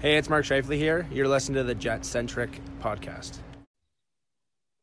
[0.00, 1.06] Hey, it's Mark Shifley here.
[1.12, 3.36] You're listening to the Jet Centric podcast.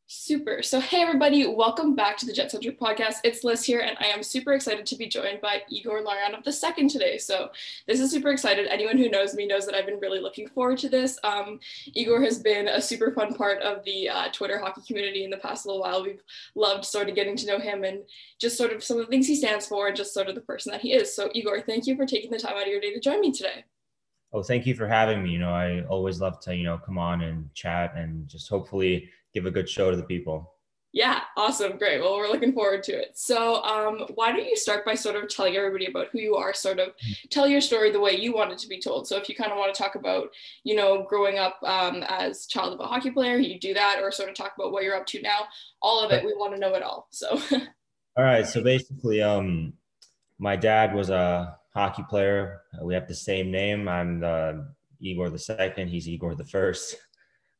[0.06, 0.62] Super.
[0.62, 3.16] So, hey, everybody, welcome back to the Jet Centric podcast.
[3.24, 6.54] It's Liz here, and I am super excited to be joined by Igor Larionov the
[6.54, 7.18] second today.
[7.18, 7.50] So,
[7.88, 8.68] this is super excited.
[8.68, 11.18] Anyone who knows me knows that I've been really looking forward to this.
[11.24, 11.62] Um,
[11.96, 15.38] Igor has been a super fun part of the uh, Twitter hockey community in the
[15.38, 16.04] past little while.
[16.04, 16.22] We've
[16.54, 18.04] loved sort of getting to know him and
[18.38, 20.42] just sort of some of the things he stands for and just sort of the
[20.42, 21.12] person that he is.
[21.16, 23.32] So, Igor, thank you for taking the time out of your day to join me
[23.32, 23.66] today.
[24.34, 25.32] Oh, thank you for having me.
[25.32, 29.10] You know, I always love to, you know, come on and chat and just hopefully
[29.34, 30.54] give a good show to the people.
[30.94, 31.78] Yeah, awesome.
[31.78, 32.02] Great.
[32.02, 33.12] Well, we're looking forward to it.
[33.18, 36.54] So, um, why don't you start by sort of telling everybody about who you are,
[36.54, 37.28] sort of mm-hmm.
[37.30, 39.08] tell your story the way you want it to be told.
[39.08, 40.30] So, if you kind of want to talk about,
[40.64, 44.12] you know, growing up um, as child of a hockey player, you do that, or
[44.12, 45.42] sort of talk about what you're up to now,
[45.82, 47.08] all of it, we want to know it all.
[47.12, 47.40] So,
[48.18, 48.48] all right.
[48.48, 49.74] So, basically, um,
[50.40, 52.62] my dad was a hockey player.
[52.82, 53.88] We have the same name.
[53.88, 54.68] I'm the
[55.00, 55.90] Igor the second.
[55.90, 56.98] He's Igor the first.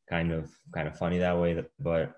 [0.08, 2.16] Kind of, kind of funny that way, but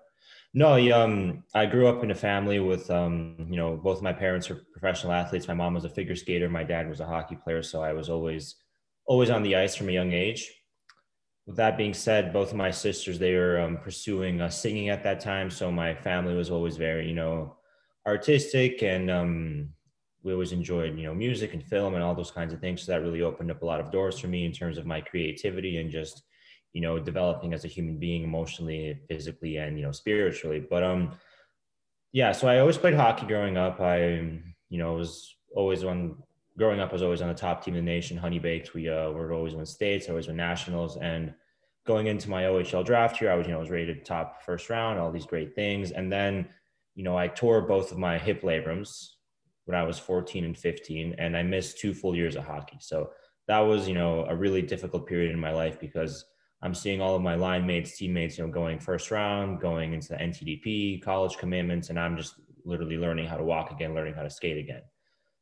[0.53, 4.49] no, um, I grew up in a family with, um, you know, both my parents
[4.49, 5.47] were professional athletes.
[5.47, 6.49] My mom was a figure skater.
[6.49, 7.63] My dad was a hockey player.
[7.63, 8.55] So I was always,
[9.05, 10.51] always on the ice from a young age.
[11.47, 15.03] With that being said, both of my sisters, they were um, pursuing uh, singing at
[15.03, 15.49] that time.
[15.49, 17.55] So my family was always very, you know,
[18.05, 19.69] artistic and um,
[20.23, 22.83] we always enjoyed, you know, music and film and all those kinds of things.
[22.83, 25.01] So that really opened up a lot of doors for me in terms of my
[25.01, 26.23] creativity and just,
[26.73, 30.65] you know developing as a human being emotionally physically and you know spiritually.
[30.67, 31.11] But um
[32.13, 33.79] yeah so i always played hockey growing up.
[33.79, 33.99] I
[34.69, 36.17] you know was always on
[36.57, 38.73] growing up i was always on the top team in the nation HoneyBaked.
[38.73, 40.97] We uh were always win states always win nationals.
[40.97, 41.33] And
[41.85, 44.99] going into my ohl draft here i was you know was rated top first round
[44.99, 45.91] all these great things.
[45.91, 46.47] And then
[46.95, 49.09] you know i tore both of my hip labrums
[49.65, 53.09] when i was 14 and 15 and i missed two full years of hockey so
[53.47, 56.25] that was you know a really difficult period in my life because
[56.63, 60.09] I'm seeing all of my line mates, teammates, you know, going first round, going into
[60.09, 64.21] the NTDP, college commitments, and I'm just literally learning how to walk again, learning how
[64.21, 64.83] to skate again.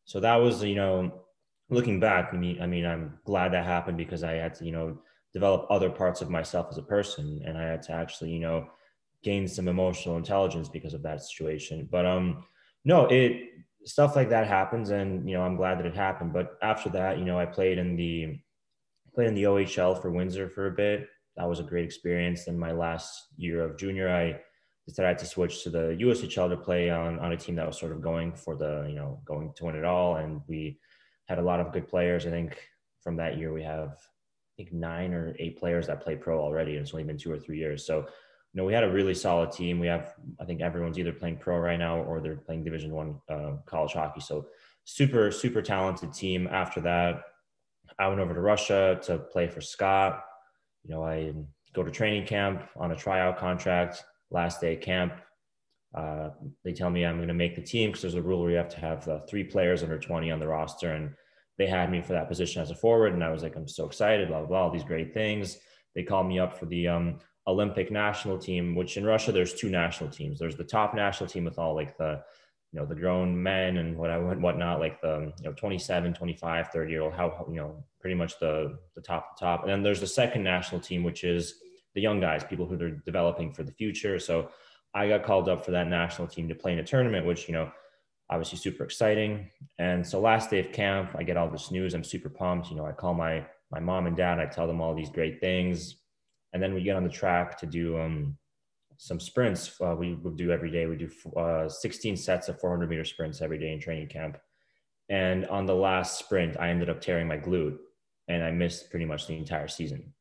[0.05, 1.25] So that was, you know,
[1.69, 4.71] looking back, I mean, I mean, I'm glad that happened because I had to, you
[4.71, 4.97] know,
[5.33, 8.67] develop other parts of myself as a person, and I had to actually, you know,
[9.21, 11.88] gain some emotional intelligence because of that situation.
[11.91, 12.45] But um,
[12.85, 13.49] no, it
[13.85, 16.34] stuff like that happens, and you know, I'm glad that it happened.
[16.34, 18.40] But after that, you know, I played in the
[19.13, 21.07] played in the OHL for Windsor for a bit.
[21.35, 22.47] That was a great experience.
[22.47, 24.39] In my last year of junior, I
[24.88, 27.91] decided to switch to the USHL to play on, on a team that was sort
[27.91, 30.18] of going for the, you know, going to win it all.
[30.18, 30.79] And we
[31.28, 32.25] had a lot of good players.
[32.25, 32.59] I think
[33.01, 36.72] from that year, we have, I think nine or eight players that play pro already.
[36.72, 37.85] And it's only been two or three years.
[37.85, 38.07] So,
[38.53, 39.79] you know, we had a really solid team.
[39.79, 43.15] We have, I think everyone's either playing pro right now or they're playing division one
[43.29, 44.21] uh, college hockey.
[44.21, 44.47] So
[44.85, 46.47] super, super talented team.
[46.51, 47.21] After that,
[47.99, 50.23] I went over to Russia to play for SKA.
[50.83, 51.33] You know, I
[51.73, 54.03] go to training camp on a tryout contract.
[54.31, 55.13] Last day camp,
[55.95, 56.29] uh,
[56.63, 58.57] they tell me I'm going to make the team because there's a rule where you
[58.57, 61.11] have to have uh, three players under 20 on the roster, and
[61.57, 63.85] they had me for that position as a forward, and I was like, I'm so
[63.85, 65.57] excited, blah blah, blah all these great things.
[65.95, 69.69] They called me up for the um, Olympic national team, which in Russia there's two
[69.69, 70.39] national teams.
[70.39, 72.21] There's the top national team with all like the
[72.71, 76.67] you know the grown men and what I whatnot like the you know 27 25
[76.67, 79.61] 30 year old how you know pretty much the the top the top.
[79.61, 81.55] And then there's the second national team which is
[81.95, 84.19] the young guys people who they're developing for the future.
[84.19, 84.49] So
[84.93, 87.53] I got called up for that national team to play in a tournament which you
[87.55, 87.71] know
[88.29, 89.49] obviously super exciting.
[89.79, 91.95] And so last day of camp I get all this news.
[91.95, 92.69] I'm super pumped.
[92.69, 94.39] You know I call my my mom and dad.
[94.39, 95.95] I tell them all these great things
[96.53, 98.37] and then we get on the track to do um
[99.01, 100.85] some sprints uh, we would do every day.
[100.85, 104.37] We do uh, 16 sets of 400 meter sprints every day in training camp.
[105.07, 107.77] And on the last sprint, I ended up tearing my glute
[108.27, 110.13] and I missed pretty much the entire season.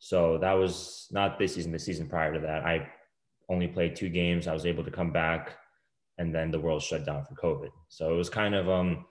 [0.00, 2.64] So that was not this season, the season prior to that.
[2.64, 2.88] I
[3.48, 4.48] only played two games.
[4.48, 5.56] I was able to come back
[6.18, 7.70] and then the world shut down for COVID.
[7.88, 9.06] So it was kind of, um,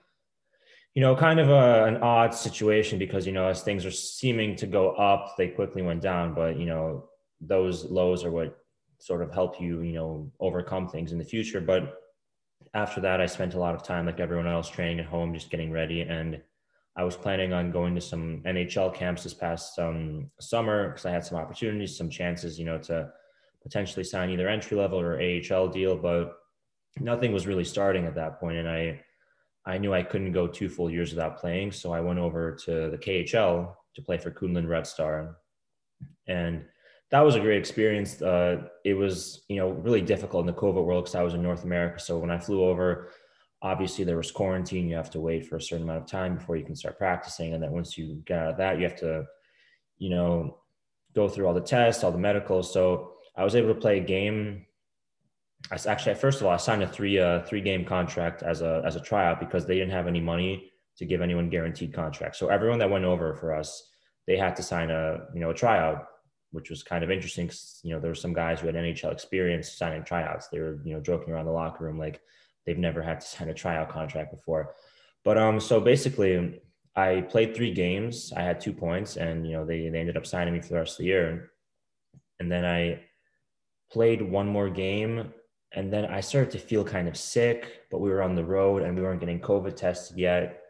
[0.96, 4.56] you know, kind of a, an odd situation because, you know, as things are seeming
[4.56, 6.32] to go up, they quickly went down.
[6.32, 8.56] But, you know, those lows are what
[8.98, 11.60] sort of help you, you know, overcome things in the future.
[11.60, 12.00] But
[12.72, 15.50] after that, I spent a lot of time, like everyone else, training at home, just
[15.50, 16.00] getting ready.
[16.00, 16.40] And
[16.96, 21.10] I was planning on going to some NHL camps this past um, summer because I
[21.10, 23.10] had some opportunities, some chances, you know, to
[23.62, 26.38] potentially sign either entry level or AHL deal, but
[26.98, 29.02] nothing was really starting at that point, and I
[29.66, 32.90] I knew I couldn't go two full years without playing, so I went over to
[32.90, 35.38] the KHL to play for Kunlun Red Star,
[36.28, 36.64] and
[37.10, 38.20] that was a great experience.
[38.20, 41.42] Uh, it was, you know, really difficult in the COVID world because I was in
[41.42, 42.00] North America.
[42.00, 43.10] So when I flew over,
[43.62, 44.88] obviously there was quarantine.
[44.88, 47.54] You have to wait for a certain amount of time before you can start practicing.
[47.54, 49.24] And then once you get out of that, you have to,
[49.98, 50.58] you know,
[51.14, 52.72] go through all the tests, all the medicals.
[52.72, 54.65] So I was able to play a game.
[55.70, 58.82] I actually, first of all, I signed a three uh, three game contract as a
[58.84, 62.38] as a tryout because they didn't have any money to give anyone guaranteed contracts.
[62.38, 63.90] So everyone that went over for us,
[64.26, 66.06] they had to sign a you know a tryout,
[66.52, 67.48] which was kind of interesting.
[67.48, 70.48] Cause, you know, there were some guys who had NHL experience signing tryouts.
[70.48, 72.20] They were you know joking around the locker room like
[72.64, 74.74] they've never had to sign a tryout contract before.
[75.24, 76.60] But um, so basically,
[76.94, 78.32] I played three games.
[78.36, 80.76] I had two points, and you know they they ended up signing me for the
[80.76, 81.50] rest of the year.
[82.38, 83.00] And then I
[83.90, 85.32] played one more game,
[85.74, 87.82] and then I started to feel kind of sick.
[87.90, 90.62] But we were on the road, and we weren't getting COVID tested yet.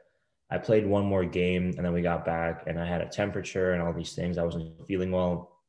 [0.51, 3.73] I played one more game, and then we got back, and I had a temperature
[3.73, 4.39] and all these things.
[4.39, 5.61] I wasn't feeling well,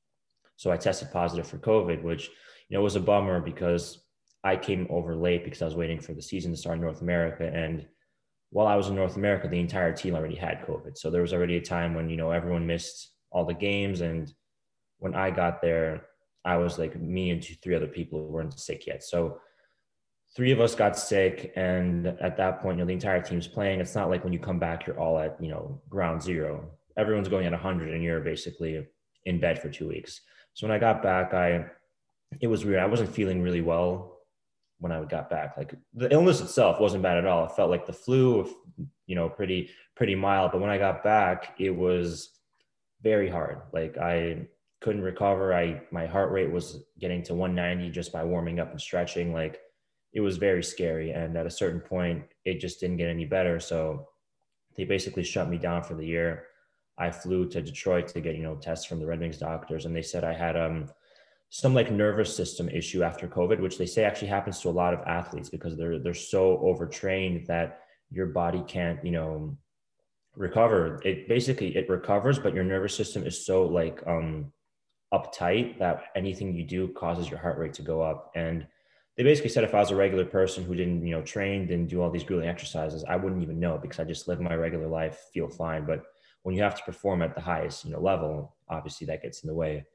[0.56, 2.30] so I tested positive for COVID, which
[2.70, 4.04] you know was a bummer because
[4.44, 7.02] I came over late because I was waiting for the season to start in North
[7.02, 7.88] America and
[8.50, 10.98] while I was in North America, the entire team already had COVID.
[10.98, 14.02] So there was already a time when, you know, everyone missed all the games.
[14.02, 14.32] And
[15.00, 16.06] when I got there,
[16.48, 19.04] I was like me and two, three other people weren't sick yet.
[19.04, 19.40] So
[20.36, 21.52] three of us got sick.
[21.56, 23.82] And at that point, you know, the entire team's playing.
[23.82, 26.72] It's not like when you come back, you're all at, you know, ground zero.
[26.98, 28.88] Everyone's going at 100 and you're basically
[29.26, 30.22] in bed for two weeks.
[30.54, 31.66] So when I got back, I,
[32.40, 32.80] it was weird.
[32.80, 34.20] I wasn't feeling really well
[34.80, 35.58] when I got back.
[35.58, 37.46] Like the illness itself wasn't bad at all.
[37.46, 38.50] It felt like the flu,
[39.06, 40.52] you know, pretty pretty mild.
[40.52, 42.30] But when I got back, it was
[43.02, 43.62] very hard.
[43.74, 44.48] Like I
[44.82, 45.54] couldn't recover.
[45.54, 49.34] I my heart rate was getting to 190 just by warming up and stretching.
[49.34, 49.60] Like
[50.14, 51.12] it was very scary.
[51.12, 53.60] And at a certain point, it just didn't get any better.
[53.60, 54.08] So
[54.76, 56.46] they basically shut me down for the year.
[56.98, 59.96] I flew to Detroit to get you know tests from the Red Wings doctors, and
[59.96, 60.90] they said I had um
[61.50, 64.94] some like nervous system issue after COVID, which they say actually happens to a lot
[64.94, 69.58] of athletes because they're they're so overtrained that your body can't, you know,
[70.36, 71.00] recover.
[71.04, 74.52] It basically it recovers, but your nervous system is so like um
[75.14, 78.32] uptight that anything you do causes your heart rate to go up.
[78.36, 78.68] And
[79.16, 81.88] they basically said if I was a regular person who didn't, you know, train, didn't
[81.90, 84.88] do all these grueling exercises, I wouldn't even know because I just live my regular
[84.88, 85.86] life, feel fine.
[85.86, 86.04] But
[86.44, 89.48] when you have to perform at the highest, you know, level, obviously that gets in
[89.48, 89.86] the way.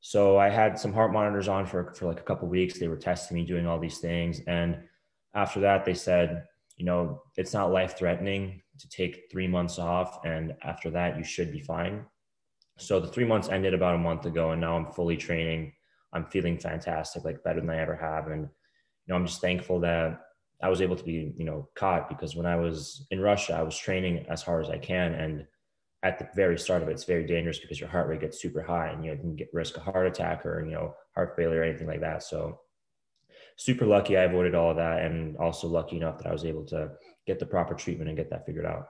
[0.00, 2.78] So I had some heart monitors on for, for like a couple weeks.
[2.78, 4.40] They were testing me, doing all these things.
[4.46, 4.78] And
[5.34, 6.44] after that, they said,
[6.76, 10.24] you know, it's not life threatening to take three months off.
[10.24, 12.04] And after that, you should be fine.
[12.78, 15.72] So the three months ended about a month ago, and now I'm fully training.
[16.12, 18.28] I'm feeling fantastic, like better than I ever have.
[18.28, 18.48] And, you
[19.08, 20.20] know, I'm just thankful that
[20.62, 23.62] I was able to be, you know, caught because when I was in Russia, I
[23.62, 25.14] was training as hard as I can.
[25.14, 25.46] And
[26.02, 28.62] at the very start of it, it's very dangerous because your heart rate gets super
[28.62, 31.34] high and you, know, you can get risk a heart attack or you know heart
[31.36, 32.22] failure or anything like that.
[32.22, 32.60] So
[33.56, 36.64] super lucky I avoided all of that and also lucky enough that I was able
[36.66, 36.90] to
[37.26, 38.86] get the proper treatment and get that figured out.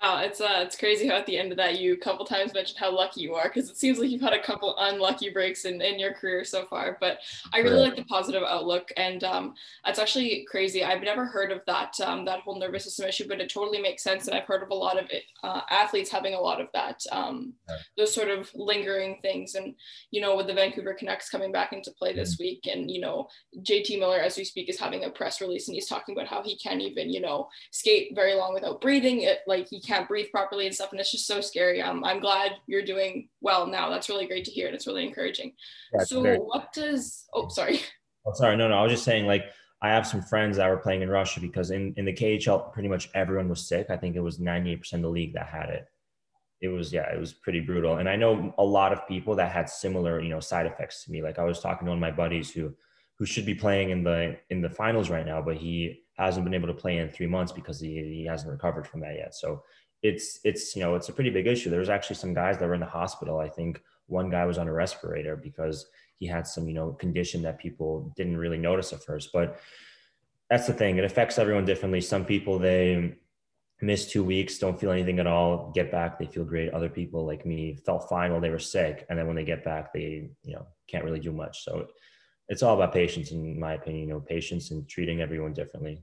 [0.00, 2.54] Wow, it's uh, it's crazy how at the end of that you a couple times
[2.54, 5.64] mentioned how lucky you are because it seems like you've had a couple unlucky breaks
[5.64, 6.96] in, in your career so far.
[7.00, 7.18] But
[7.52, 9.54] I really like the positive outlook, and um,
[9.86, 10.84] it's actually crazy.
[10.84, 14.04] I've never heard of that um, that whole nervous system issue, but it totally makes
[14.04, 14.28] sense.
[14.28, 17.02] And I've heard of a lot of it, uh, athletes having a lot of that,
[17.10, 17.54] um,
[17.96, 19.56] those sort of lingering things.
[19.56, 19.74] And
[20.12, 22.44] you know, with the Vancouver Canucks coming back into play this mm-hmm.
[22.44, 23.26] week, and you know,
[23.62, 26.40] JT Miller, as we speak, is having a press release, and he's talking about how
[26.40, 29.22] he can't even you know skate very long without breathing.
[29.22, 30.92] It like he can't breathe properly and stuff.
[30.92, 31.80] And it's just so scary.
[31.80, 33.88] Um, I'm glad you're doing well now.
[33.88, 34.66] That's really great to hear.
[34.66, 35.52] And it's really encouraging.
[36.04, 37.80] so very- what does, oh, sorry.
[38.26, 38.56] Oh, sorry.
[38.56, 38.76] No, no.
[38.76, 39.46] I was just saying like,
[39.80, 42.88] I have some friends that were playing in Russia because in, in the KHL, pretty
[42.88, 43.86] much everyone was sick.
[43.88, 45.86] I think it was 98% of the league that had it.
[46.60, 47.96] It was, yeah, it was pretty brutal.
[47.96, 51.12] And I know a lot of people that had similar, you know, side effects to
[51.12, 51.22] me.
[51.22, 52.74] Like I was talking to one of my buddies who,
[53.18, 56.54] who should be playing in the, in the finals right now, but he hasn't been
[56.54, 59.34] able to play in three months because he, he hasn't recovered from that yet.
[59.34, 59.62] So
[60.02, 61.70] it's it's you know it's a pretty big issue.
[61.70, 63.38] There was actually some guys that were in the hospital.
[63.38, 65.86] I think one guy was on a respirator because
[66.18, 69.30] he had some you know condition that people didn't really notice at first.
[69.32, 69.60] But
[70.50, 72.00] that's the thing; it affects everyone differently.
[72.00, 73.16] Some people they
[73.80, 76.74] miss two weeks, don't feel anything at all, get back, they feel great.
[76.74, 79.64] Other people like me felt fine while they were sick, and then when they get
[79.64, 81.64] back, they you know can't really do much.
[81.64, 81.88] So
[82.48, 84.08] it's all about patience, in my opinion.
[84.08, 86.02] You know, patience and treating everyone differently.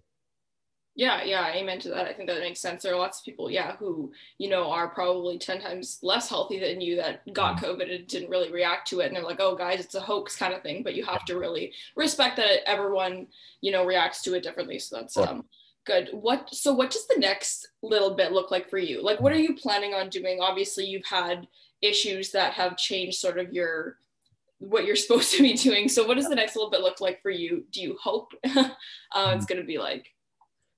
[0.98, 2.08] Yeah, yeah, amen to that.
[2.08, 2.82] I think that makes sense.
[2.82, 6.58] There are lots of people, yeah, who, you know, are probably 10 times less healthy
[6.58, 7.66] than you that got mm-hmm.
[7.66, 9.08] COVID and didn't really react to it.
[9.08, 10.84] And they're like, oh, guys, it's a hoax kind of thing.
[10.84, 13.28] But you have to really respect that everyone,
[13.60, 14.80] you know, reacts to it differently.
[14.80, 15.44] So that's um,
[15.86, 16.10] good.
[16.14, 19.04] What, so what does the next little bit look like for you?
[19.04, 20.40] Like, what are you planning on doing?
[20.40, 21.46] Obviously, you've had
[21.82, 23.98] issues that have changed sort of your,
[24.60, 25.90] what you're supposed to be doing.
[25.90, 27.66] So what does the next little bit look like for you?
[27.74, 28.66] Do you hope uh, it's
[29.14, 29.44] mm-hmm.
[29.44, 30.15] going to be like?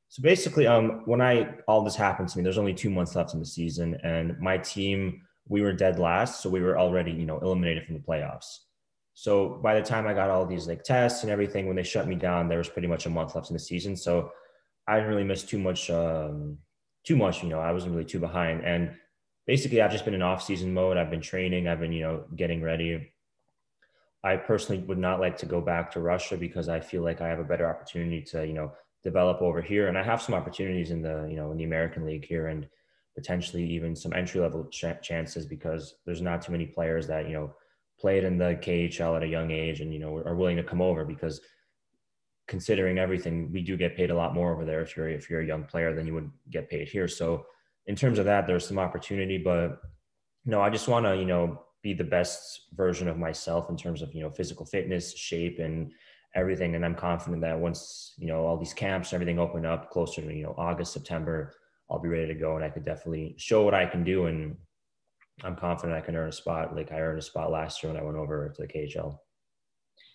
[0.09, 3.33] So basically, um, when I all this happened to me, there's only two months left
[3.33, 7.25] in the season, and my team we were dead last, so we were already you
[7.25, 8.59] know eliminated from the playoffs.
[9.13, 12.07] So by the time I got all these like tests and everything, when they shut
[12.07, 13.95] me down, there was pretty much a month left in the season.
[13.95, 14.31] So
[14.87, 15.89] I didn't really miss too much.
[15.89, 16.59] Um,
[17.03, 17.59] too much, you know.
[17.59, 18.93] I wasn't really too behind, and
[19.45, 20.97] basically, I've just been in off-season mode.
[20.97, 21.67] I've been training.
[21.67, 23.11] I've been you know getting ready.
[24.23, 27.27] I personally would not like to go back to Russia because I feel like I
[27.27, 28.71] have a better opportunity to you know
[29.09, 32.05] develop over here, and I have some opportunities in the you know in the American
[32.05, 32.67] League here, and
[33.15, 37.33] potentially even some entry level ch- chances because there's not too many players that you
[37.33, 37.47] know
[37.99, 40.81] played in the KHL at a young age and you know are willing to come
[40.81, 41.41] over because
[42.47, 45.41] considering everything we do get paid a lot more over there if you're if you're
[45.41, 47.07] a young player than you would get paid here.
[47.07, 47.45] So
[47.87, 49.81] in terms of that there's some opportunity but
[50.45, 54.01] no I just want to you know be the best version of myself in terms
[54.01, 55.91] of you know physical fitness shape and
[56.37, 60.21] everything and I'm confident that once you know all these camps everything open up closer
[60.21, 61.53] to you know August September
[61.89, 64.25] I'll be ready to go and I could definitely show what I can do.
[64.25, 64.57] And
[65.43, 68.01] I'm confident I can earn a spot like I earned a spot last year when
[68.01, 69.17] I went over to the KHL.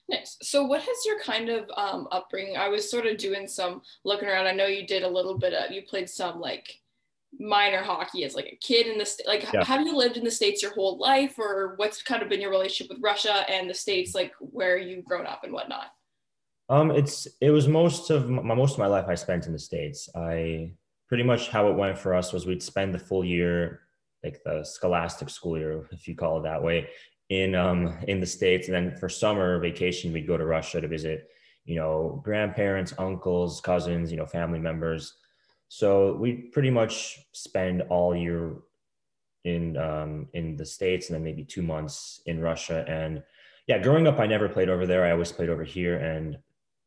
[0.09, 0.37] Nice.
[0.43, 2.57] So, what has your kind of um, upbringing?
[2.57, 4.47] I was sort of doing some looking around.
[4.47, 6.81] I know you did a little bit of, you played some like
[7.39, 9.29] minor hockey as like a kid in the state.
[9.29, 9.65] Like, yeah.
[9.65, 12.51] have you lived in the States your whole life, or what's kind of been your
[12.51, 15.87] relationship with Russia and the States, like where you've grown up and whatnot?
[16.73, 19.59] Um, it's it was most of my most of my life I spent in the
[19.59, 20.09] States.
[20.15, 20.73] I
[21.07, 23.81] pretty much how it went for us was we'd spend the full year,
[24.25, 26.89] like the scholastic school year, if you call it that way,
[27.29, 30.89] in um in the states, and then for summer vacation we'd go to Russia to
[30.89, 31.29] visit,
[31.67, 35.19] you know, grandparents, uncles, cousins, you know, family members.
[35.69, 38.55] So we pretty much spend all year
[39.45, 42.83] in um, in the states, and then maybe two months in Russia.
[42.89, 43.23] And
[43.67, 45.05] yeah, growing up, I never played over there.
[45.05, 46.39] I always played over here, and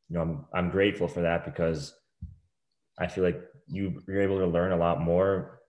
[0.10, 1.94] you know, I'm I'm grateful for that because
[3.00, 5.62] I feel like you you're able to learn a lot more.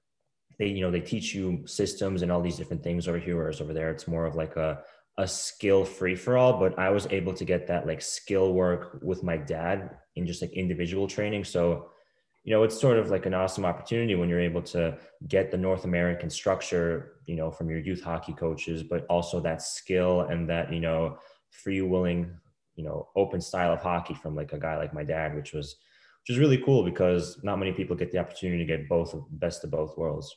[0.58, 3.60] They you know they teach you systems and all these different things over here whereas
[3.60, 4.82] over there it's more of like a
[5.18, 8.98] a skill free for all but i was able to get that like skill work
[9.02, 11.44] with my dad in just like individual training.
[11.44, 11.90] So
[12.46, 15.56] you know it's sort of like an awesome opportunity when you're able to get the
[15.56, 20.48] north american structure you know from your youth hockey coaches but also that skill and
[20.48, 21.18] that you know
[21.50, 22.30] free willing
[22.76, 25.76] you know open style of hockey from like a guy like my dad which was
[26.26, 29.62] which is really cool because not many people get the opportunity to get both best
[29.62, 30.36] of both worlds.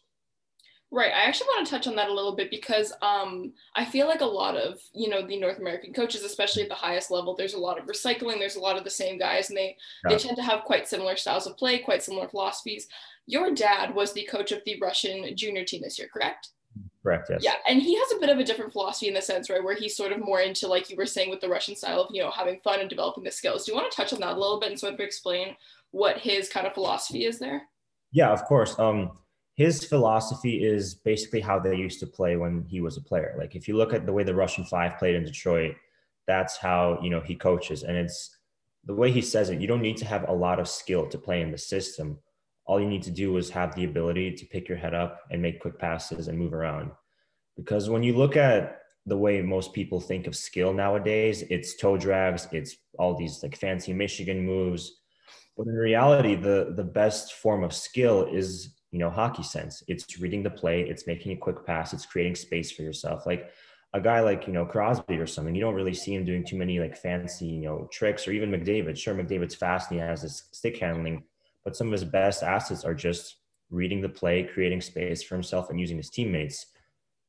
[0.92, 1.12] Right.
[1.12, 4.22] I actually want to touch on that a little bit because um, I feel like
[4.22, 7.54] a lot of, you know, the North American coaches, especially at the highest level, there's
[7.54, 8.40] a lot of recycling.
[8.40, 10.12] There's a lot of the same guys and they, yeah.
[10.12, 12.88] they tend to have quite similar styles of play, quite similar philosophies.
[13.28, 16.50] Your dad was the coach of the Russian junior team this year, correct?
[17.02, 17.30] Correct.
[17.30, 17.42] Yes.
[17.44, 19.76] Yeah, and he has a bit of a different philosophy in the sense, right, where
[19.76, 22.22] he's sort of more into, like you were saying, with the Russian style of you
[22.22, 23.66] know having fun and developing the skills.
[23.66, 25.56] Do you want to touch on that a little bit and sort of explain
[25.92, 27.64] what his kind of philosophy is there?
[28.12, 28.78] Yeah, of course.
[28.78, 29.12] Um,
[29.56, 33.36] his philosophy is basically how they used to play when he was a player.
[33.38, 35.76] Like if you look at the way the Russian Five played in Detroit,
[36.28, 38.38] that's how you know he coaches, and it's
[38.84, 39.62] the way he says it.
[39.62, 42.20] You don't need to have a lot of skill to play in the system
[42.70, 45.42] all you need to do is have the ability to pick your head up and
[45.42, 46.92] make quick passes and move around.
[47.58, 51.98] Because when you look at the way most people think of skill nowadays, it's toe
[51.98, 55.00] drags, it's all these like fancy Michigan moves.
[55.58, 59.82] But in reality, the the best form of skill is you know hockey sense.
[59.88, 63.26] It's reading the play, it's making a quick pass, it's creating space for yourself.
[63.26, 63.50] Like
[63.94, 66.56] a guy like you know Crosby or something, you don't really see him doing too
[66.56, 68.96] many like fancy you know tricks or even McDavid.
[68.96, 71.24] Sure, McDavid's fast and he has this stick handling,
[71.64, 73.38] but some of his best assets are just
[73.70, 76.66] reading the play, creating space for himself, and using his teammates.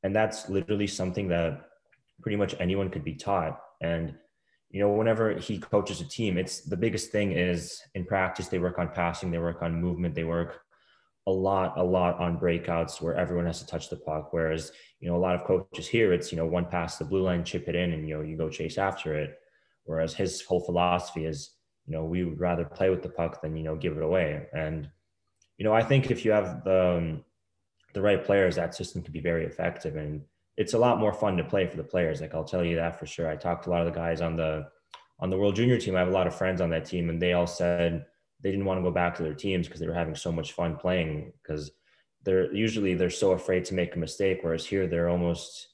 [0.02, 1.62] And that's literally something that
[2.22, 3.60] pretty much anyone could be taught.
[3.80, 4.14] And
[4.70, 8.60] you know, whenever he coaches a team, it's the biggest thing is in practice they
[8.60, 10.60] work on passing, they work on movement, they work
[11.26, 14.32] a lot, a lot on breakouts where everyone has to touch the puck.
[14.32, 17.22] Whereas, you know, a lot of coaches here, it's you know, one pass the blue
[17.22, 19.36] line, chip it in, and you know, you go chase after it.
[19.84, 21.56] Whereas his whole philosophy is
[21.90, 24.46] you know, we would rather play with the puck than, you know, give it away.
[24.52, 24.88] And,
[25.58, 27.24] you know, I think if you have the, um,
[27.94, 29.96] the right players, that system can be very effective.
[29.96, 30.22] And
[30.56, 32.20] it's a lot more fun to play for the players.
[32.20, 33.28] Like I'll tell you that for sure.
[33.28, 34.68] I talked to a lot of the guys on the,
[35.18, 35.96] on the world junior team.
[35.96, 38.06] I have a lot of friends on that team and they all said
[38.40, 40.52] they didn't want to go back to their teams because they were having so much
[40.52, 41.72] fun playing because
[42.22, 44.38] they're usually they're so afraid to make a mistake.
[44.42, 45.70] Whereas here they're almost,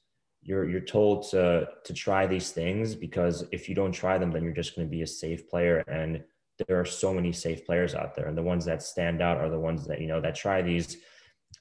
[0.46, 4.44] you're you're told to to try these things because if you don't try them then
[4.44, 5.78] you're just going to be a safe player.
[5.88, 6.22] And
[6.66, 8.26] there are so many safe players out there.
[8.26, 10.98] And the ones that stand out are the ones that you know that try these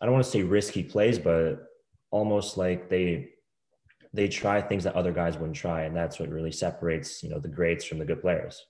[0.02, 1.68] i don't want to say risky plays but
[2.12, 3.30] almost like they
[4.14, 5.84] they try things that other guys wouldn't try.
[5.84, 8.66] And that's what really separates you know the greats from the good players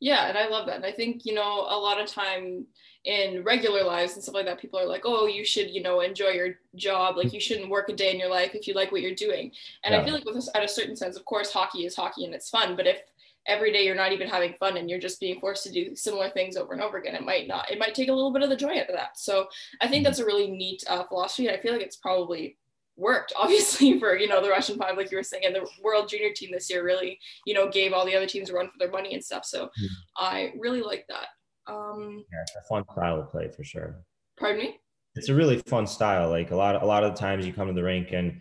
[0.00, 0.76] Yeah, and I love that.
[0.76, 2.66] And I think, you know, a lot of time
[3.04, 6.00] in regular lives and stuff like that, people are like, oh, you should, you know,
[6.00, 7.16] enjoy your job.
[7.16, 9.52] Like you shouldn't work a day in your life if you like what you're doing.
[9.84, 10.00] And yeah.
[10.00, 12.34] I feel like with this, at a certain sense, of course, hockey is hockey and
[12.34, 12.76] it's fun.
[12.76, 13.02] But if
[13.46, 16.28] every day you're not even having fun and you're just being forced to do similar
[16.30, 18.50] things over and over again, it might not, it might take a little bit of
[18.50, 19.18] the joy out of that.
[19.18, 19.48] So
[19.80, 20.04] I think mm-hmm.
[20.04, 21.48] that's a really neat uh, philosophy.
[21.48, 22.56] I feel like it's probably
[22.98, 26.08] worked obviously for you know the russian five like you were saying and the world
[26.08, 28.78] junior team this year really you know gave all the other teams a run for
[28.78, 29.44] their money and stuff.
[29.44, 29.86] So mm-hmm.
[30.18, 31.28] i really like that.
[31.72, 34.02] Um yeah it's a fun style of play for sure.
[34.38, 34.80] Pardon me?
[35.14, 36.30] It's a really fun style.
[36.30, 38.40] Like a lot of, a lot of the times you come to the rink and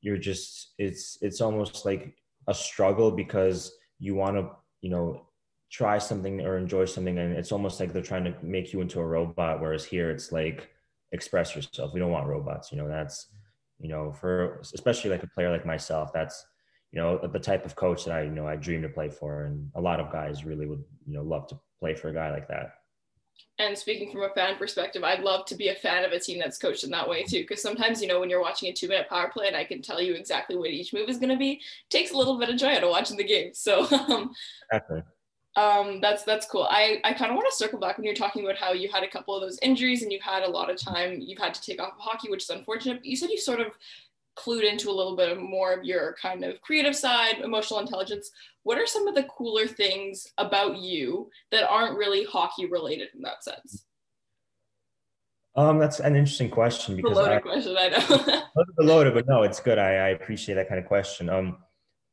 [0.00, 2.14] you're just it's it's almost like
[2.46, 5.26] a struggle because you want to you know
[5.70, 9.00] try something or enjoy something and it's almost like they're trying to make you into
[9.00, 10.70] a robot whereas here it's like
[11.12, 11.92] express yourself.
[11.92, 13.28] We don't want robots you know that's
[13.78, 16.44] you know, for especially like a player like myself, that's
[16.92, 19.44] you know the type of coach that I you know I dream to play for,
[19.44, 22.30] and a lot of guys really would you know love to play for a guy
[22.30, 22.74] like that.
[23.58, 26.40] And speaking from a fan perspective, I'd love to be a fan of a team
[26.40, 27.42] that's coached in that way too.
[27.42, 29.80] Because sometimes, you know, when you're watching a two minute power play and I can
[29.80, 32.56] tell you exactly what each move is going to be, takes a little bit of
[32.56, 33.50] joy out of watching the game.
[33.54, 34.32] So, um,
[34.72, 35.02] exactly
[35.56, 36.66] um, that's that's cool.
[36.68, 39.04] I, I kind of want to circle back when you're talking about how you had
[39.04, 41.62] a couple of those injuries and you've had a lot of time you've had to
[41.62, 42.98] take off of hockey, which is unfortunate.
[42.98, 43.68] But you said you sort of
[44.36, 48.32] clued into a little bit of more of your kind of creative side, emotional intelligence.
[48.64, 53.22] What are some of the cooler things about you that aren't really hockey related in
[53.22, 53.84] that sense?
[55.56, 58.42] Um, that's an interesting question because loaded I, question, I know.
[58.78, 59.78] loaded, but no, it's good.
[59.78, 61.30] I, I appreciate that kind of question.
[61.30, 61.58] Um,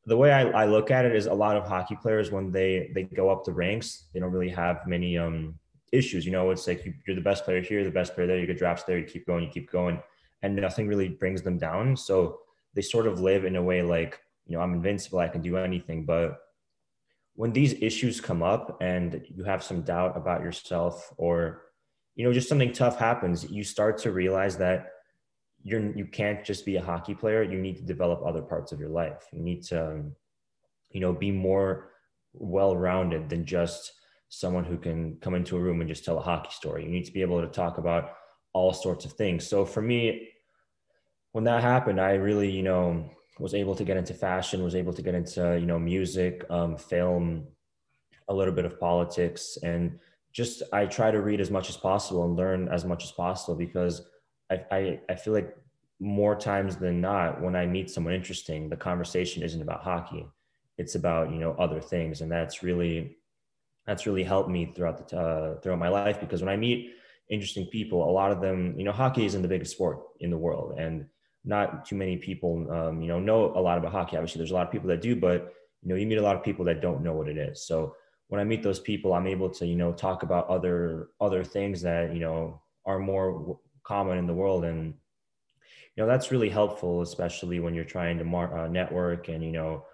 [0.06, 2.90] the way I, I look at it is a lot of hockey players when they
[2.94, 5.58] they go up the ranks they don't really have many um
[5.92, 8.38] issues you know it's like you, are the best player here the best player there
[8.38, 10.00] you get drafts there you keep going you keep going
[10.42, 11.96] and nothing really brings them down.
[11.96, 12.40] So
[12.74, 15.56] they sort of live in a way like you know i'm invincible i can do
[15.56, 16.04] anything.
[16.04, 16.38] But
[17.34, 21.62] when these issues come up and you have some doubt about yourself or
[22.14, 24.88] you know just something tough happens you start to realize that
[25.64, 27.42] you're you can't just be a hockey player.
[27.42, 29.28] You need to develop other parts of your life.
[29.32, 30.12] You need to um,
[30.90, 31.90] you know be more
[32.34, 33.92] well-rounded than just
[34.28, 36.84] someone who can come into a room and just tell a hockey story.
[36.84, 38.14] You need to be able to talk about
[38.54, 39.46] all sorts of things.
[39.46, 40.28] So for me
[41.32, 44.92] when that happened i really you know was able to get into fashion was able
[44.92, 47.44] to get into you know music um, film
[48.28, 49.98] a little bit of politics and
[50.32, 53.56] just i try to read as much as possible and learn as much as possible
[53.56, 54.02] because
[54.50, 55.56] I, I, I feel like
[56.02, 60.26] more times than not, when I meet someone interesting, the conversation isn't about hockey.
[60.76, 62.22] It's about, you know, other things.
[62.22, 63.18] And that's really,
[63.86, 66.90] that's really helped me throughout the, uh, throughout my life because when I meet
[67.30, 70.36] interesting people, a lot of them, you know, hockey isn't the biggest sport in the
[70.36, 70.74] world.
[70.76, 71.06] And
[71.44, 74.16] not too many people, um, you know, know a lot about hockey.
[74.16, 76.36] Obviously, there's a lot of people that do, but you know, you meet a lot
[76.36, 77.64] of people that don't know what it is.
[77.64, 77.94] So
[78.28, 81.82] when I meet those people, I'm able to, you know, talk about other other things
[81.82, 84.94] that you know are more common in the world and
[85.94, 89.52] you know that's really helpful especially when you're trying to mar- uh, network and you
[89.52, 89.84] know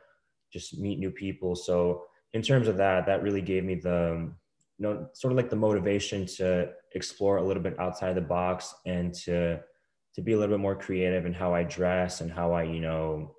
[0.52, 1.54] just meet new people.
[1.54, 4.30] So in terms of that that really gave me the
[4.78, 8.74] you know sort of like the motivation to explore a little bit outside the box
[8.86, 9.60] and to
[10.14, 12.80] to be a little bit more creative in how i dress and how i you
[12.80, 13.34] know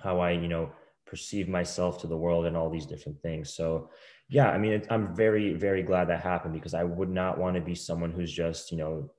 [0.00, 0.70] how i you know
[1.06, 3.54] perceive myself to the world and all these different things.
[3.54, 3.90] So
[4.30, 7.54] yeah i mean it, i'm very very glad that happened because i would not want
[7.54, 9.10] to be someone who's just you know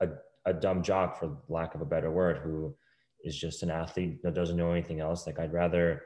[0.00, 0.08] a,
[0.46, 2.74] a dumb jock for lack of a better word who
[3.24, 5.26] is just an athlete that doesn't know anything else.
[5.26, 6.02] Like i'd rather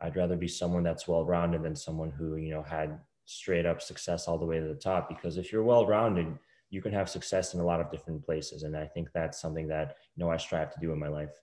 [0.00, 3.80] i'd rather be someone that's well rounded than someone who you know had straight up
[3.80, 5.08] success all the way to the top.
[5.08, 6.26] Because if you're well rounded
[6.70, 8.64] you can have success in a lot of different places.
[8.64, 11.34] And i think that's something that you know i strive to do in my life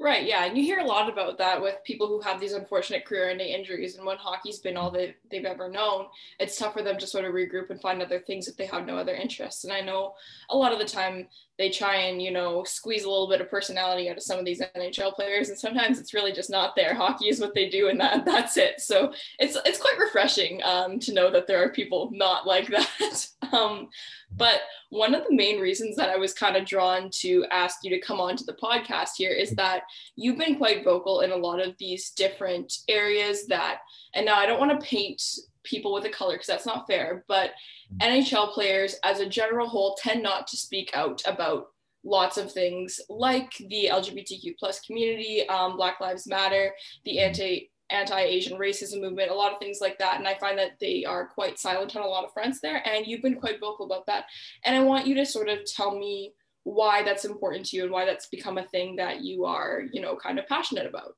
[0.00, 3.04] Right, yeah, and you hear a lot about that with people who have these unfortunate
[3.04, 6.06] career-ending injuries, and when hockey's been all that they've ever known,
[6.38, 8.86] it's tough for them to sort of regroup and find other things if they have
[8.86, 9.64] no other interests.
[9.64, 10.14] And I know
[10.50, 11.26] a lot of the time
[11.58, 14.44] they try and you know squeeze a little bit of personality out of some of
[14.44, 16.94] these NHL players, and sometimes it's really just not there.
[16.94, 18.80] Hockey is what they do, and that that's it.
[18.80, 22.68] So it's it's quite refreshing um, to know that there are people not like
[23.00, 23.28] that.
[23.52, 23.88] um,
[24.36, 27.90] but one of the main reasons that I was kind of drawn to ask you
[27.90, 29.82] to come on to the podcast here is that
[30.16, 33.80] you've been quite vocal in a lot of these different areas that,
[34.14, 35.22] and now I don't want to paint
[35.64, 37.52] people with a color because that's not fair, but
[38.00, 41.68] NHL players as a general whole tend not to speak out about
[42.04, 46.72] lots of things like the LGBTQ plus community, um, Black Lives Matter,
[47.04, 50.18] the anti anti-Asian racism movement, a lot of things like that.
[50.18, 52.86] And I find that they are quite silent on a lot of fronts there.
[52.86, 54.26] And you've been quite vocal about that.
[54.64, 57.92] And I want you to sort of tell me why that's important to you and
[57.92, 61.14] why that's become a thing that you are, you know, kind of passionate about.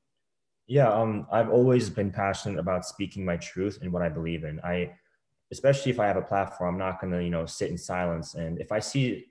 [0.67, 4.59] Yeah, um, I've always been passionate about speaking my truth and what I believe in.
[4.63, 4.91] I,
[5.51, 8.35] especially if I have a platform, I'm not going to, you know, sit in silence.
[8.35, 9.25] And if I see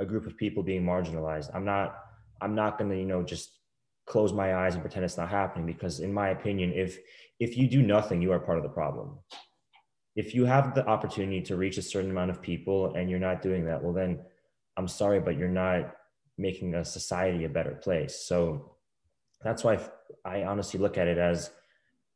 [0.00, 1.96] a group of people being marginalized, I'm not,
[2.40, 3.60] I'm not going to, you know, just
[4.06, 5.66] close my eyes and pretend it's not happening.
[5.66, 6.98] Because in my opinion, if
[7.38, 9.18] if you do nothing, you are part of the problem.
[10.16, 13.40] If you have the opportunity to reach a certain amount of people and you're not
[13.40, 14.20] doing that, well, then
[14.80, 15.94] I'm sorry, but you're not
[16.38, 18.16] making a society a better place.
[18.16, 18.72] So
[19.42, 19.78] that's why
[20.24, 21.50] I honestly look at it as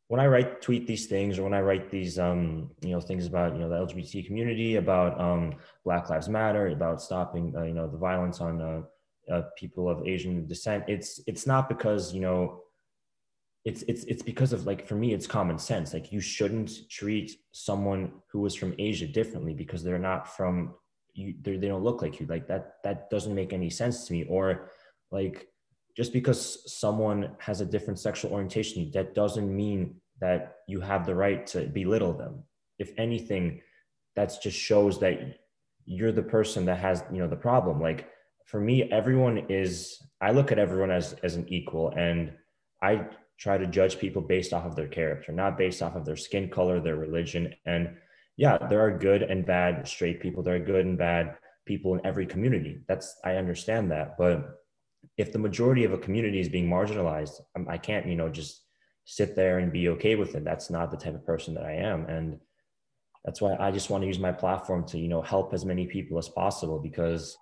[0.08, 3.26] when I write tweet these things or when I write these um, you know things
[3.26, 7.74] about you know the LGBT community, about um, Black Lives Matter, about stopping uh, you
[7.74, 8.82] know the violence on uh,
[9.30, 10.84] uh, people of Asian descent.
[10.88, 12.62] It's it's not because you know
[13.64, 15.92] it's it's it's because of like for me it's common sense.
[15.92, 20.74] Like you shouldn't treat someone who is from Asia differently because they're not from
[21.14, 21.34] you.
[21.42, 22.26] They don't look like you.
[22.26, 24.24] Like that that doesn't make any sense to me.
[24.28, 24.70] Or
[25.10, 25.48] like
[25.96, 31.14] just because someone has a different sexual orientation, that doesn't mean that you have the
[31.14, 32.42] right to belittle them.
[32.78, 33.60] If anything,
[34.16, 35.38] that just shows that
[35.84, 37.80] you're the person that has, you know, the problem.
[37.80, 38.08] Like
[38.46, 42.32] for me, everyone is, I look at everyone as, as an equal and
[42.82, 43.06] I
[43.38, 46.48] try to judge people based off of their character, not based off of their skin
[46.48, 47.54] color, their religion.
[47.66, 47.96] And
[48.36, 50.42] yeah, there are good and bad straight people.
[50.42, 52.80] There are good and bad people in every community.
[52.88, 54.16] That's, I understand that.
[54.18, 54.60] But
[55.16, 58.62] if the majority of a community is being marginalized, um, I can't, you know, just
[59.04, 60.44] sit there and be okay with it.
[60.44, 62.06] That's not the type of person that I am.
[62.06, 62.38] And
[63.24, 65.86] that's why I just want to use my platform to, you know, help as many
[65.86, 67.36] people as possible because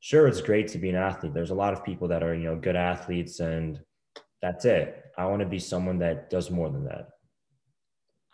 [0.00, 1.34] sure, it's great to be an athlete.
[1.34, 3.78] There's a lot of people that are, you know, good athletes and
[4.40, 5.04] that's it.
[5.18, 7.08] I want to be someone that does more than that.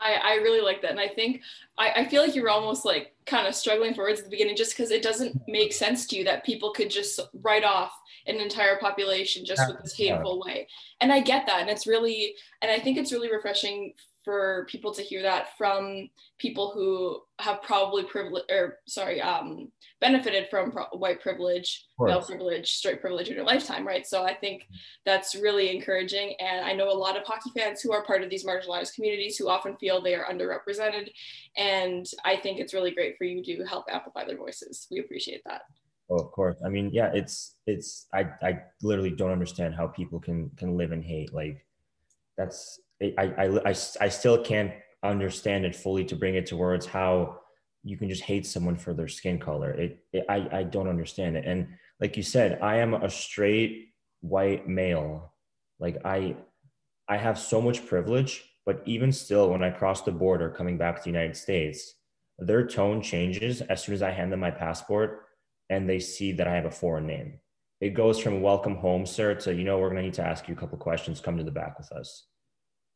[0.01, 0.91] I, I really like that.
[0.91, 1.43] And I think
[1.79, 4.57] I, I feel like you're almost like kind of struggling for words at the beginning
[4.57, 7.93] just because it doesn't make sense to you that people could just write off
[8.27, 10.69] an entire population just with this hateful way.
[11.01, 11.61] And I get that.
[11.61, 13.95] And it's really, and I think it's really refreshing
[14.27, 20.49] for people to hear that from people who have probably privilege or sorry um, benefited
[20.51, 24.07] from pro- white privilege male privilege straight privilege in your lifetime right?
[24.07, 24.69] So i think
[25.07, 28.29] that's really encouraging and i know a lot of hockey fans who are part of
[28.29, 31.09] these marginalized communities who often feel they are underrepresented
[31.57, 34.87] and i think it's really great for you to help amplify their voices.
[34.91, 35.63] We appreciate that.
[36.11, 36.57] Oh, of course.
[36.65, 40.93] I mean, yeah, it's it's I I literally don't understand how people can can live
[40.93, 41.33] in hate.
[41.33, 41.67] Like
[42.37, 46.87] that's I, I, I, I still can't understand it fully to bring it to words
[46.87, 47.41] how
[47.85, 49.71] you can just hate someone for their skin color.
[49.71, 51.45] It, it I, I don't understand it.
[51.47, 51.69] And
[52.01, 55.35] like you said, I am a straight white male.
[55.79, 56.37] Like I,
[57.09, 60.97] I have so much privilege, but even still, when I cross the border coming back
[60.97, 61.95] to the United States,
[62.39, 65.27] their tone changes as soon as I hand them my passport
[65.71, 67.39] and they see that I have a foreign name.
[67.81, 70.49] It goes from welcome home, sir, to, you know, we're going to need to ask
[70.49, 71.21] you a couple questions.
[71.21, 72.27] Come to the back with us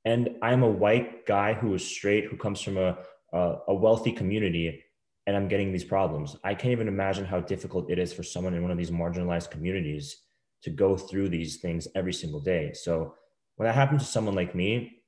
[0.04, 2.96] and i'm a white guy who is straight who comes from a,
[3.32, 4.82] a, a, wealthy community
[5.26, 6.36] and i'm getting these problems.
[6.42, 9.50] I can't even imagine how difficult it is for someone in one of these marginalized
[9.50, 10.16] communities
[10.62, 12.72] to go through these things every single day.
[12.72, 13.14] So
[13.60, 15.02] when that happens to someone like me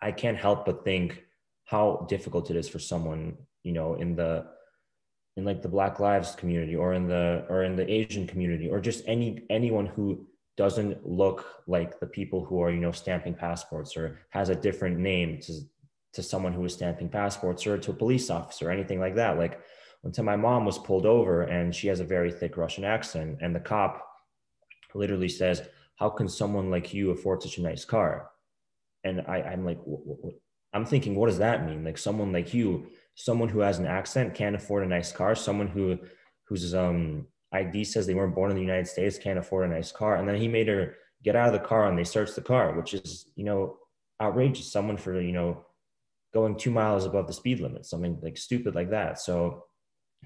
[0.00, 1.22] i can't help but think
[1.66, 4.46] how difficult it is for someone you know in the
[5.36, 8.80] in like the black lives community or in the or in the asian community or
[8.80, 13.96] just any anyone who doesn't look like the people who are you know stamping passports
[13.96, 15.52] or has a different name to
[16.12, 19.38] to someone who is stamping passports or to a police officer or anything like that.
[19.38, 19.60] Like
[20.04, 23.54] until my mom was pulled over and she has a very thick russian accent and
[23.54, 24.06] the cop
[24.94, 25.62] literally says
[25.96, 28.30] how can someone like you afford such a nice car?
[29.04, 29.80] And I, i'm like
[30.74, 31.84] i'm thinking what does that mean?
[31.84, 35.34] Like someone like you someone who has an accent can't afford a nice car.
[35.34, 35.98] Someone who
[36.44, 39.92] who's um ID says they weren't born in the United States, can't afford a nice
[39.92, 40.16] car.
[40.16, 42.76] And then he made her get out of the car and they searched the car,
[42.76, 43.76] which is, you know,
[44.20, 44.72] outrageous.
[44.72, 45.64] Someone for, you know,
[46.32, 49.20] going two miles above the speed limit, something like stupid like that.
[49.20, 49.64] So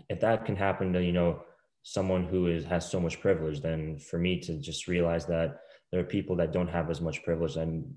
[0.09, 1.43] if that can happen to, you know,
[1.83, 5.61] someone who is has so much privilege, then for me to just realize that
[5.91, 7.93] there are people that don't have as much privilege and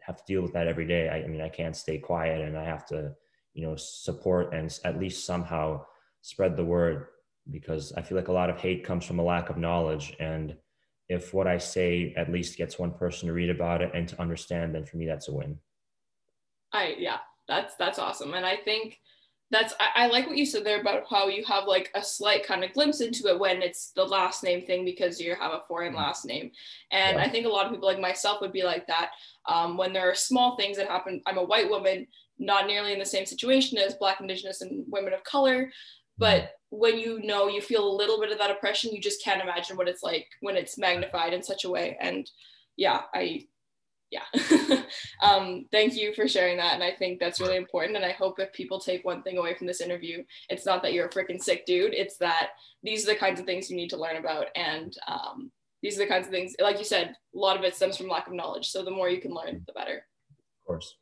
[0.00, 1.08] have to deal with that every day.
[1.08, 3.12] I, I mean, I can't stay quiet and I have to,
[3.54, 5.84] you know, support and at least somehow
[6.22, 7.06] spread the word
[7.50, 10.16] because I feel like a lot of hate comes from a lack of knowledge.
[10.20, 10.56] And
[11.08, 14.20] if what I say at least gets one person to read about it and to
[14.20, 15.58] understand, then for me, that's a win.
[16.72, 18.34] I, yeah, that's, that's awesome.
[18.34, 19.00] And I think
[19.50, 22.46] that's, I, I like what you said there about how you have like a slight
[22.46, 25.62] kind of glimpse into it when it's the last name thing because you have a
[25.66, 26.02] foreign mm-hmm.
[26.02, 26.52] last name.
[26.92, 27.24] And yeah.
[27.24, 29.10] I think a lot of people like myself would be like that.
[29.48, 32.06] Um, when there are small things that happen, I'm a white woman,
[32.38, 35.72] not nearly in the same situation as Black, Indigenous, and women of color.
[36.16, 39.42] But when you know you feel a little bit of that oppression, you just can't
[39.42, 41.96] imagine what it's like when it's magnified in such a way.
[42.00, 42.30] And
[42.76, 43.46] yeah, I
[44.10, 44.24] yeah.
[45.22, 46.74] um, thank you for sharing that.
[46.74, 47.96] And I think that's really important.
[47.96, 50.92] And I hope if people take one thing away from this interview, it's not that
[50.92, 51.94] you're a freaking sick dude.
[51.94, 52.50] It's that
[52.82, 54.46] these are the kinds of things you need to learn about.
[54.56, 55.52] And um,
[55.82, 58.08] these are the kinds of things, like you said, a lot of it stems from
[58.08, 58.68] lack of knowledge.
[58.68, 60.04] So the more you can learn, the better.
[60.28, 60.96] Of course.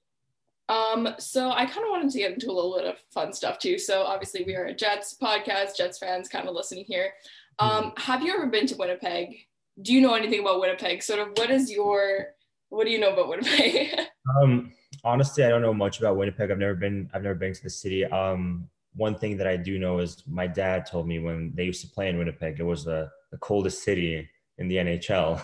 [0.69, 3.59] Um, so I kind of wanted to get into a little bit of fun stuff
[3.59, 3.79] too.
[3.79, 7.13] So obviously we are a Jets podcast, Jets fans kind of listening here.
[7.59, 8.01] Um, mm-hmm.
[8.01, 9.35] have you ever been to Winnipeg?
[9.81, 11.03] Do you know anything about Winnipeg?
[11.03, 12.29] Sort of what is your
[12.69, 13.99] what do you know about Winnipeg?
[14.43, 14.73] um,
[15.05, 16.51] honestly, I don't know much about Winnipeg.
[16.51, 18.05] I've never been I've never been to the city.
[18.05, 21.81] Um, one thing that I do know is my dad told me when they used
[21.83, 24.29] to play in Winnipeg, it was the, the coldest city
[24.59, 25.41] in the NHL.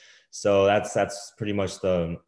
[0.30, 2.18] so that's that's pretty much the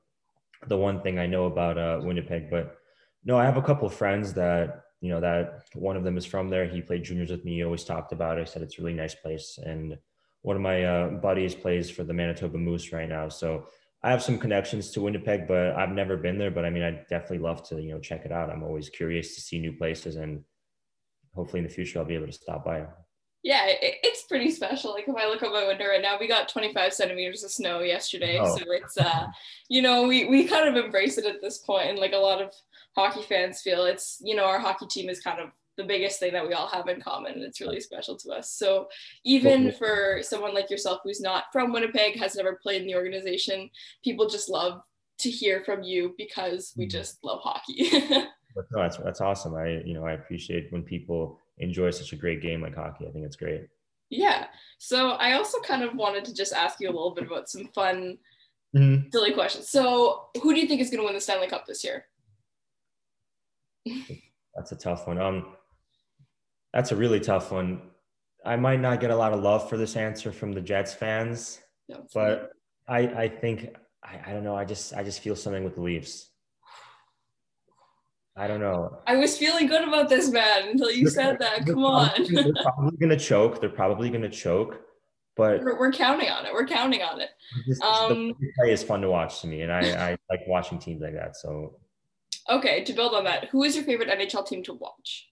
[0.67, 2.51] the one thing I know about uh, Winnipeg.
[2.51, 2.77] But
[3.25, 6.27] no, I have a couple of friends that you know that one of them is
[6.27, 6.67] from there.
[6.67, 7.55] He played juniors with me.
[7.55, 8.43] He always talked about it.
[8.43, 9.59] I said it's a really nice place.
[9.63, 9.99] And
[10.43, 13.29] one of my uh, buddies plays for the Manitoba Moose right now.
[13.29, 13.67] So
[14.03, 16.51] I have some connections to Winnipeg, but I've never been there.
[16.51, 18.51] But I mean, I'd definitely love to you know check it out.
[18.51, 20.45] I'm always curious to see new places, and
[21.35, 22.87] hopefully in the future I'll be able to stop by
[23.43, 24.93] yeah, it, it's pretty special.
[24.93, 27.81] Like if I look out my window right now, we got 25 centimeters of snow
[27.81, 28.39] yesterday.
[28.39, 28.57] Oh.
[28.57, 29.27] So it's uh,
[29.69, 32.43] you know, we we kind of embrace it at this point, and like a lot
[32.43, 32.53] of
[32.97, 36.33] hockey fans feel it's you know our hockey team is kind of the biggest thing
[36.33, 38.87] that we all have in common and it's really special to us so
[39.25, 43.71] even for someone like yourself who's not from winnipeg has never played in the organization
[44.05, 44.83] people just love
[45.19, 46.91] to hear from you because we mm.
[46.91, 48.27] just love hockey no,
[48.73, 52.61] that's, that's awesome i you know i appreciate when people enjoy such a great game
[52.61, 53.07] like hockey.
[53.07, 53.69] I think it's great.
[54.11, 54.47] Yeah.
[54.79, 57.69] So I also kind of wanted to just ask you a little bit about some
[57.69, 58.19] fun,
[58.77, 59.09] mm-hmm.
[59.13, 59.69] silly questions.
[59.69, 62.07] So who do you think is going to win the Stanley Cup this year?
[64.55, 65.19] That's a tough one.
[65.19, 65.55] Um,
[66.73, 67.83] that's a really tough one.
[68.45, 71.61] I might not get a lot of love for this answer from the Jets fans,
[71.89, 72.53] no, but
[72.89, 74.55] I, I think I, I don't know.
[74.57, 76.30] I just I just feel something with the Leafs.
[78.37, 78.99] I don't know.
[79.07, 81.67] I was feeling good about this man until you they're, said that.
[81.67, 82.11] Come on.
[82.33, 83.61] they're probably gonna choke.
[83.61, 84.81] They're probably gonna choke,
[85.37, 86.53] but we're, we're counting on it.
[86.53, 87.31] We're counting on it.
[87.83, 91.03] Um, the play is fun to watch to me, and I, I like watching teams
[91.03, 91.37] like that.
[91.37, 91.77] So.
[92.49, 95.29] Okay, to build on that, who is your favorite NHL team to watch?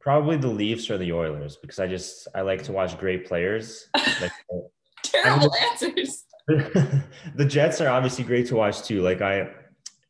[0.00, 3.88] Probably the Leafs or the Oilers because I just I like to watch great players.
[4.20, 4.32] Like,
[5.04, 6.24] Terrible answers.
[6.48, 9.00] the Jets are obviously great to watch too.
[9.00, 9.48] Like I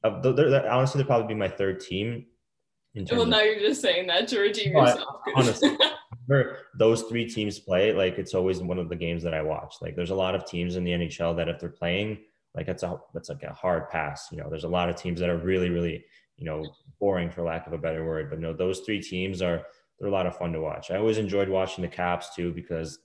[0.05, 2.27] uh, they're, they're, honestly, they'll probably be my third team.
[2.95, 5.23] well, now of, you're just saying that to redeem yourself.
[5.35, 5.77] honestly,
[6.79, 9.77] those three teams play, like it's always one of the games that I watch.
[9.81, 12.19] Like there's a lot of teams in the NHL that if they're playing,
[12.55, 14.29] like that's a that's like a hard pass.
[14.31, 16.05] You know, there's a lot of teams that are really, really,
[16.37, 16.65] you know,
[17.01, 18.31] boring for lack of a better word.
[18.31, 19.63] But no, those three teams are
[19.99, 20.91] they're a lot of fun to watch.
[20.91, 22.99] I always enjoyed watching the Caps too because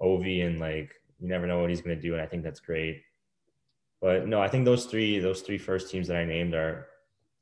[0.00, 3.02] Ovi and like you never know what he's gonna do, and I think that's great.
[4.00, 6.86] But no, I think those three those three first teams that I named are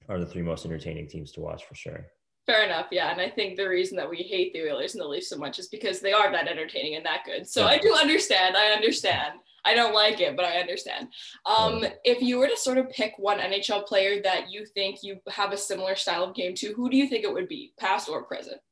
[0.09, 2.07] are the three most entertaining teams to watch for sure.
[2.47, 3.11] Fair enough, yeah.
[3.11, 5.59] And I think the reason that we hate the Oilers and the Leafs so much
[5.59, 7.47] is because they are that entertaining and that good.
[7.47, 7.73] So yeah.
[7.73, 8.57] I do understand.
[8.57, 9.35] I understand.
[9.67, 11.09] I don't like it, but I understand.
[11.45, 11.91] Um, yeah.
[12.05, 15.53] If you were to sort of pick one NHL player that you think you have
[15.53, 18.23] a similar style of game to, who do you think it would be, past or
[18.23, 18.63] present?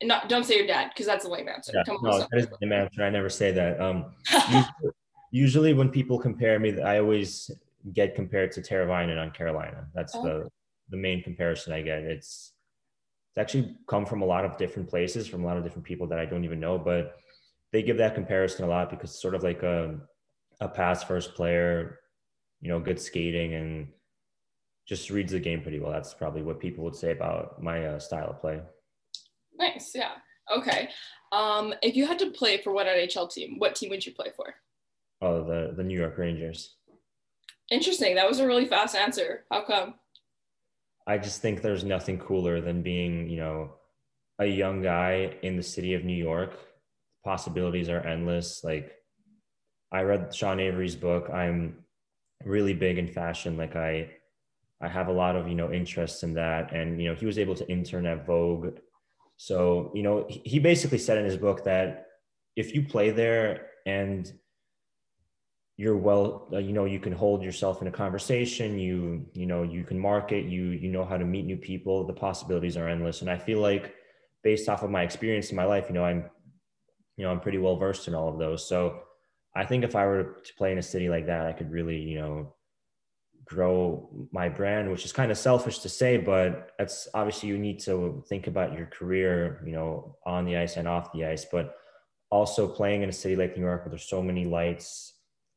[0.00, 1.72] And not, don't say your dad because that's a lame answer.
[1.72, 3.04] Yeah, no, that is a lame answer.
[3.04, 3.80] I never say that.
[3.80, 4.92] Um, usually
[5.74, 7.50] when people compare me, I always
[7.92, 9.86] get compared to Teravainen on Carolina.
[9.94, 10.22] That's oh.
[10.22, 10.48] the
[10.90, 11.98] the main comparison I get.
[12.02, 12.52] It's
[13.30, 16.06] it's actually come from a lot of different places, from a lot of different people
[16.08, 17.16] that I don't even know, but
[17.72, 19.98] they give that comparison a lot because it's sort of like a
[20.60, 21.98] a pass first player,
[22.60, 23.88] you know, good skating and
[24.86, 25.90] just reads the game pretty well.
[25.90, 28.60] That's probably what people would say about my uh, style of play.
[29.58, 30.12] Nice, yeah.
[30.54, 30.90] Okay.
[31.32, 34.30] Um, if you had to play for one NHL team, what team would you play
[34.36, 34.54] for?
[35.24, 36.76] Oh, the the New York Rangers.
[37.70, 38.14] Interesting.
[38.14, 39.44] That was a really fast answer.
[39.50, 39.94] How come?
[41.06, 43.74] I just think there's nothing cooler than being, you know,
[44.38, 46.58] a young guy in the city of New York.
[47.24, 48.62] Possibilities are endless.
[48.62, 48.92] Like
[49.90, 51.30] I read Sean Avery's book.
[51.30, 51.84] I'm
[52.44, 53.56] really big in fashion.
[53.56, 54.10] Like I
[54.82, 56.72] I have a lot of, you know, interests in that.
[56.74, 58.76] And, you know, he was able to intern at Vogue.
[59.38, 62.08] So, you know, he basically said in his book that
[62.56, 64.30] if you play there and
[65.76, 69.62] you're well uh, you know you can hold yourself in a conversation you you know
[69.62, 73.20] you can market you you know how to meet new people the possibilities are endless.
[73.20, 73.94] And i feel like
[74.42, 76.24] based off of my experience in my life you know i'm
[77.16, 78.68] you know i'm pretty well versed in all of those.
[78.68, 79.00] So
[79.56, 81.98] i think if i were to play in a city like that i could really
[81.98, 82.54] you know
[83.44, 87.78] grow my brand which is kind of selfish to say but that's obviously you need
[87.78, 91.44] to think about your career you know on the ice and off the ice.
[91.44, 91.76] But
[92.30, 95.13] also playing in a city like new york where there's so many lights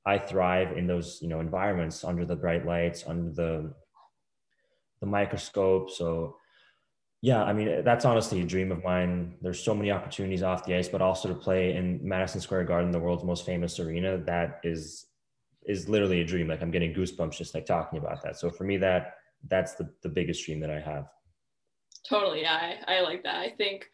[0.07, 3.73] I thrive in those you know environments under the bright lights, under the
[5.01, 5.91] the microscope.
[5.91, 6.37] So
[7.21, 9.35] yeah, I mean that's honestly a dream of mine.
[9.41, 12.91] There's so many opportunities off the ice, but also to play in Madison Square Garden,
[12.91, 14.17] the world's most famous arena.
[14.17, 15.07] That is
[15.65, 16.47] is literally a dream.
[16.47, 18.39] Like I'm getting goosebumps just like talking about that.
[18.39, 19.15] So for me, that
[19.49, 21.09] that's the the biggest dream that I have.
[22.07, 23.35] Totally, yeah, I, I like that.
[23.35, 23.89] I think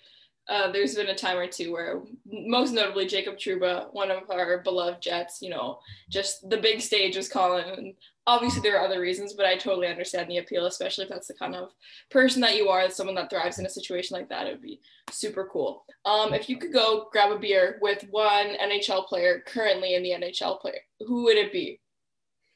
[0.49, 4.59] uh, there's been a time or two where, most notably, Jacob Trouba, one of our
[4.59, 5.79] beloved Jets, you know,
[6.09, 7.65] just the big stage was calling.
[7.69, 7.93] And
[8.27, 11.33] obviously, there are other reasons, but I totally understand the appeal, especially if that's the
[11.35, 11.69] kind of
[12.11, 14.47] person that you are, someone that thrives in a situation like that.
[14.47, 15.85] It would be super cool.
[16.03, 20.11] Um, if you could go grab a beer with one NHL player currently in the
[20.11, 21.79] NHL player, who would it be?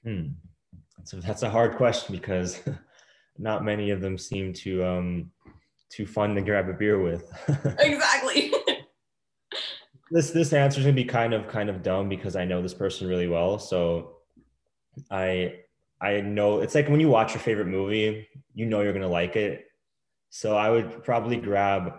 [0.04, 0.28] Hmm.
[0.98, 2.60] That's a, that's a hard question because
[3.38, 5.32] not many of them seem to um,
[5.90, 7.24] too fun to grab a beer with.
[7.80, 8.54] exactly.
[10.12, 12.74] this this answer is gonna be kind of kind of dumb because I know this
[12.74, 13.60] person really well.
[13.60, 14.18] So
[15.12, 15.60] I
[16.02, 19.36] I know it's like when you watch your favorite movie, you know you're gonna like
[19.36, 19.66] it.
[20.30, 21.94] So I would probably grab,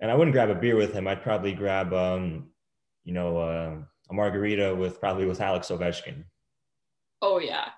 [0.00, 1.08] and I wouldn't grab a beer with him.
[1.08, 2.50] I'd probably grab, um,
[3.04, 3.76] you know, uh,
[4.10, 6.24] a margarita with probably with Alex Ovechkin.
[7.20, 7.68] Oh yeah,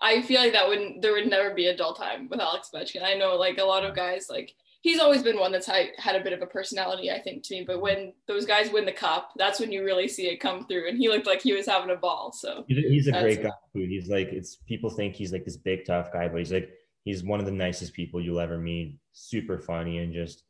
[0.00, 3.02] I feel like that wouldn't there would never be a dull time with Alex Ovechkin.
[3.02, 6.22] I know like a lot of guys like he's always been one that's had, a
[6.22, 7.64] bit of a personality, I think, to me.
[7.66, 10.88] But when those guys win the cup, that's when you really see it come through.
[10.88, 12.32] And he looked like he was having a ball.
[12.32, 13.50] So he's a great guy.
[13.72, 16.70] He's like it's people think he's like this big tough guy, but he's like
[17.02, 18.98] he's one of the nicest people you'll ever meet.
[19.14, 20.44] Super funny and just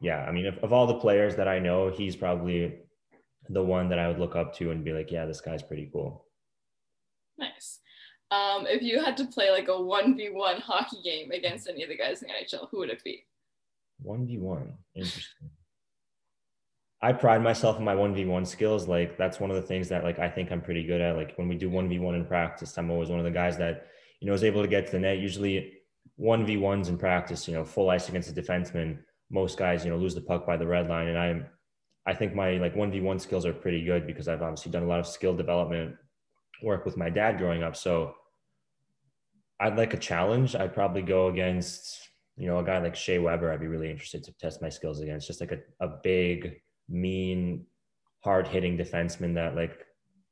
[0.00, 0.18] yeah.
[0.18, 2.78] I mean, of, of all the players that I know, he's probably
[3.48, 5.88] the one that I would look up to and be like, yeah, this guy's pretty
[5.90, 6.26] cool.
[7.38, 7.80] Nice.
[8.30, 11.96] Um, if you had to play like a 1v1 hockey game against any of the
[11.96, 13.24] guys in the NHL, who would it be?
[14.04, 14.72] 1v1.
[14.94, 15.50] Interesting.
[17.04, 18.86] I pride myself in my 1v1 skills.
[18.86, 21.16] Like that's one of the things that like I think I'm pretty good at.
[21.16, 23.88] Like when we do 1v1 in practice, I'm always one of the guys that,
[24.20, 25.18] you know, is able to get to the net.
[25.18, 25.72] Usually
[26.20, 28.98] 1v1s in practice, you know, full ice against a defenseman.
[29.30, 31.08] Most guys, you know, lose the puck by the red line.
[31.08, 31.46] And I'm
[32.06, 35.00] I think my like 1v1 skills are pretty good because I've obviously done a lot
[35.00, 35.96] of skill development
[36.62, 37.76] work with my dad growing up.
[37.76, 38.14] So
[39.58, 40.54] I'd like a challenge.
[40.54, 41.98] I'd probably go against
[42.36, 45.00] you know, a guy like Shea Weber, I'd be really interested to test my skills
[45.00, 45.26] against.
[45.26, 47.66] Just like a, a big, mean,
[48.24, 49.84] hard hitting defenseman that like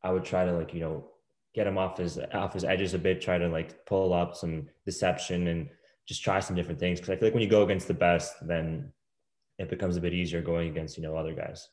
[0.02, 1.08] I would try to like, you know,
[1.54, 4.68] get him off his off his edges a bit, try to like pull up some
[4.86, 5.68] deception and
[6.06, 7.00] just try some different things.
[7.00, 8.92] Cause I feel like when you go against the best, then
[9.58, 11.68] it becomes a bit easier going against, you know, other guys.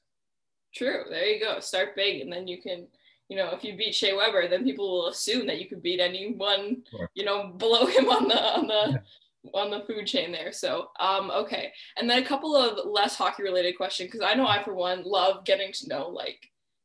[0.76, 1.06] True.
[1.10, 1.60] There you go.
[1.60, 2.88] Start big and then you can
[3.30, 6.00] you know, if you beat Shea Weber, then people will assume that you could beat
[6.00, 7.10] anyone, sure.
[7.14, 9.02] you know, below him on the on the
[9.54, 10.52] on the food chain there.
[10.52, 11.72] So, um, okay.
[11.98, 15.04] And then a couple of less hockey related questions because I know I, for one,
[15.04, 16.40] love getting to know like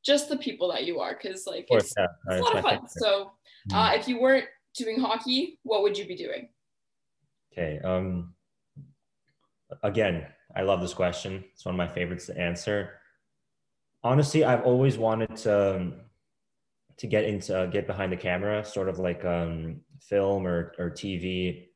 [0.04, 2.06] just the people that you are because like it's, yeah.
[2.28, 2.88] it's a lot of fun.
[2.88, 3.32] So,
[3.72, 4.00] uh, mm-hmm.
[4.00, 6.48] if you weren't doing hockey, what would you be doing?
[7.52, 7.80] Okay.
[7.84, 8.34] Um,
[9.82, 11.44] again, I love this question.
[11.52, 12.94] It's one of my favorites to answer.
[14.04, 15.94] Honestly, I've always wanted to um,
[16.98, 20.90] to get into uh, get behind the camera, sort of like um, film or or
[20.90, 21.68] TV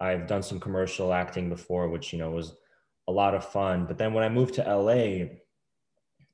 [0.00, 2.54] I've done some commercial acting before, which, you know, was
[3.06, 3.84] a lot of fun.
[3.86, 5.26] But then when I moved to LA,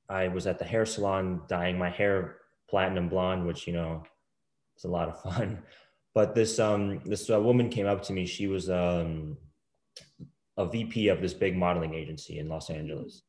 [0.09, 2.37] I was at the hair salon dyeing my hair
[2.71, 4.05] platinum blonde, which, you know,
[4.75, 5.63] was a lot of fun.
[6.15, 8.25] But this, um, this uh, woman came up to me.
[8.25, 9.37] She was, um,
[10.57, 13.21] a VP of this big modeling agency in Los Angeles.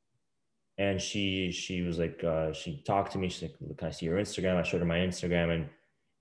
[0.77, 3.27] And she, she was like, uh, she talked to me.
[3.27, 4.55] She's like, can I see your Instagram?
[4.55, 5.63] I showed her my Instagram and,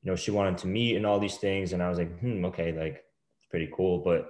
[0.03, 1.73] you know, she wanted to meet and all these things.
[1.73, 3.05] And I was like, hmm, okay, like,
[3.57, 4.01] pretty cool.
[4.05, 4.29] But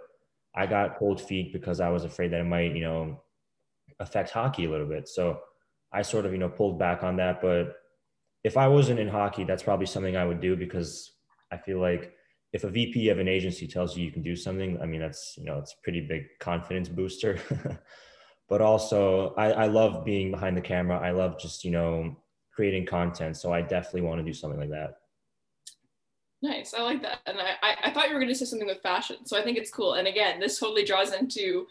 [0.55, 3.21] I got cold feet because I was afraid that it might, you know,
[3.99, 5.09] affect hockey a little bit.
[5.09, 5.41] So
[5.93, 7.41] I sort of, you know, pulled back on that.
[7.43, 7.75] But
[8.45, 11.11] if I wasn't in hockey, that's probably something I would do because
[11.51, 12.13] I feel like
[12.53, 15.35] if a VP of an agency tells you you can do something, I mean, that's,
[15.37, 17.41] you know, it's a pretty big confidence booster.
[18.49, 21.01] but also I, I love being behind the camera.
[21.01, 22.17] I love just, you know,
[22.55, 23.37] creating content.
[23.37, 24.99] So I definitely want to do something like that.
[26.47, 26.75] Nice.
[26.75, 27.19] I like that.
[27.27, 29.25] And I, I, I thought you were going to say something with fashion.
[29.25, 29.95] So I think it's cool.
[29.95, 31.67] And again, this totally draws into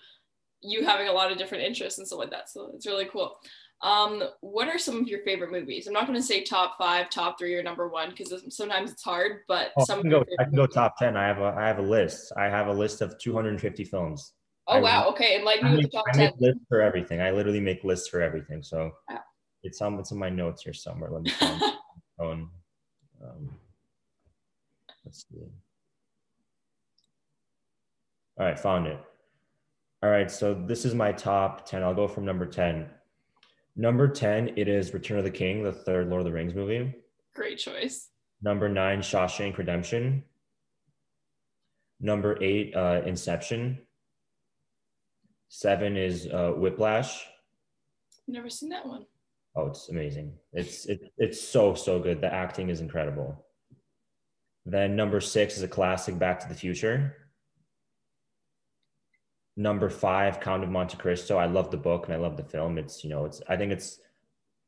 [0.62, 2.50] you having a lot of different interests and stuff like that.
[2.50, 3.38] So it's really cool.
[3.84, 5.88] Um, what are some of your favorite movies?
[5.88, 9.04] I'm not going to say top five, top three, or number one because sometimes it's
[9.04, 9.42] hard.
[9.48, 11.16] But oh, some I can, go, I can go top ten.
[11.16, 12.34] I have a I have a list.
[12.38, 14.34] I have a list of 250 films.
[14.68, 15.10] Oh I wow!
[15.10, 16.18] okay, enlighten me with the top I.
[16.18, 17.22] Make lists for everything.
[17.22, 18.64] I literally make lists for everything.
[18.64, 19.20] So wow.
[19.62, 21.12] it's on it's in my notes here somewhere.
[21.12, 21.62] Let me find.
[22.20, 22.50] um,
[28.38, 29.00] All right, found it.
[30.04, 31.84] All right, so this is my top 10.
[31.84, 32.88] I'll go from number 10.
[33.76, 36.94] Number 10, it is Return of the King, the third Lord of the Rings movie.
[37.34, 38.10] Great choice.
[38.42, 40.24] Number nine, Shawshank Redemption.
[42.00, 43.80] Number eight, uh, Inception.
[45.50, 47.26] Seven is uh, Whiplash.
[48.28, 49.06] Never seen that one.
[49.56, 50.34] Oh, it's amazing.
[50.52, 52.20] It's it, it's so so good.
[52.20, 53.45] The acting is incredible.
[54.66, 57.16] Then number six is a classic, Back to the Future.
[59.58, 61.38] Number five, Count of Monte Cristo.
[61.38, 62.78] I love the book and I love the film.
[62.78, 64.00] It's you know, it's I think it's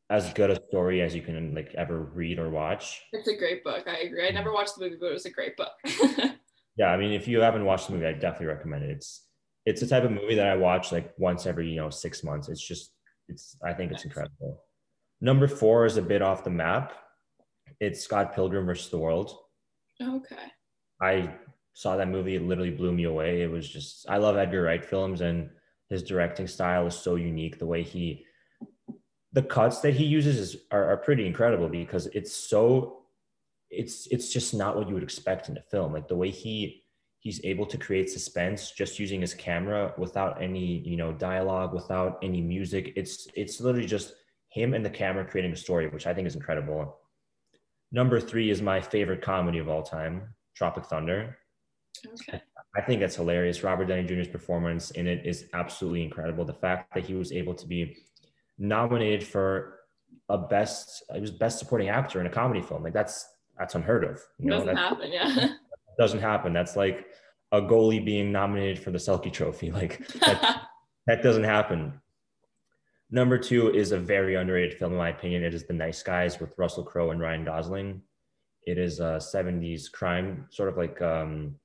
[0.09, 3.01] as good a story as you can like ever read or watch.
[3.11, 3.85] It's a great book.
[3.87, 4.27] I agree.
[4.27, 4.55] I never mm-hmm.
[4.55, 5.71] watched the movie, but it was a great book.
[6.77, 8.91] yeah, I mean, if you haven't watched the movie, I definitely recommend it.
[8.91, 9.25] It's
[9.65, 12.47] it's a type of movie that I watch like once every you know six months.
[12.47, 12.93] It's just
[13.27, 14.63] it's I think it's incredible.
[15.19, 16.93] Number four is a bit off the map.
[17.79, 19.37] It's Scott Pilgrim versus the World.
[20.01, 20.51] Okay.
[21.01, 21.33] I
[21.73, 22.35] saw that movie.
[22.35, 23.41] It literally blew me away.
[23.41, 25.49] It was just I love Edgar Wright films and
[25.89, 27.59] his directing style is so unique.
[27.59, 28.25] The way he
[29.33, 33.03] the cuts that he uses is, are, are pretty incredible because it's so
[33.69, 35.93] it's it's just not what you would expect in a film.
[35.93, 36.83] Like the way he
[37.19, 42.17] he's able to create suspense just using his camera without any you know dialogue, without
[42.23, 42.93] any music.
[42.95, 44.13] It's it's literally just
[44.49, 46.97] him and the camera creating a story, which I think is incredible.
[47.91, 51.37] Number three is my favorite comedy of all time, Tropic Thunder.
[52.05, 52.41] Okay.
[52.75, 53.63] I think that's hilarious.
[53.63, 56.45] Robert Downey Jr.'s performance in it is absolutely incredible.
[56.45, 57.97] The fact that he was able to be
[58.59, 59.79] nominated for
[60.29, 62.83] a best, it was best supporting actor in a comedy film.
[62.83, 63.27] Like that's
[63.57, 64.21] that's unheard of.
[64.37, 65.49] You know, doesn't happen, yeah.
[65.97, 66.53] Doesn't happen.
[66.53, 67.07] That's like
[67.51, 69.71] a goalie being nominated for the Selke Trophy.
[69.77, 70.61] Like that,
[71.07, 71.99] that doesn't happen.
[73.09, 75.43] Number two is a very underrated film, in my opinion.
[75.43, 78.01] It is The Nice Guys with Russell Crowe and Ryan Gosling.
[78.65, 81.55] It is a 70s crime, sort of like um,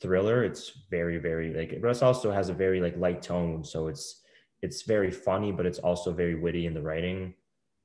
[0.00, 0.44] thriller.
[0.44, 3.64] It's very, very like, but it also has a very like light tone.
[3.64, 4.22] So it's
[4.62, 7.34] it's very funny, but it's also very witty in the writing.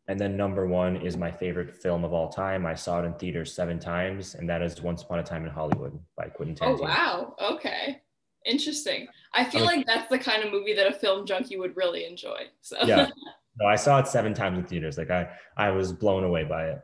[0.07, 2.65] And then number one is my favorite film of all time.
[2.65, 5.49] I saw it in theaters seven times, and that is Once Upon a Time in
[5.49, 6.79] Hollywood by Quentin oh, Tarantino.
[6.79, 7.35] Oh wow!
[7.53, 8.01] Okay.
[8.47, 9.07] Interesting.
[9.33, 12.45] I feel like that's the kind of movie that a film junkie would really enjoy.
[12.61, 13.09] So yeah,
[13.59, 14.97] no, I saw it seven times in theaters.
[14.97, 16.79] Like I, I was blown away by it.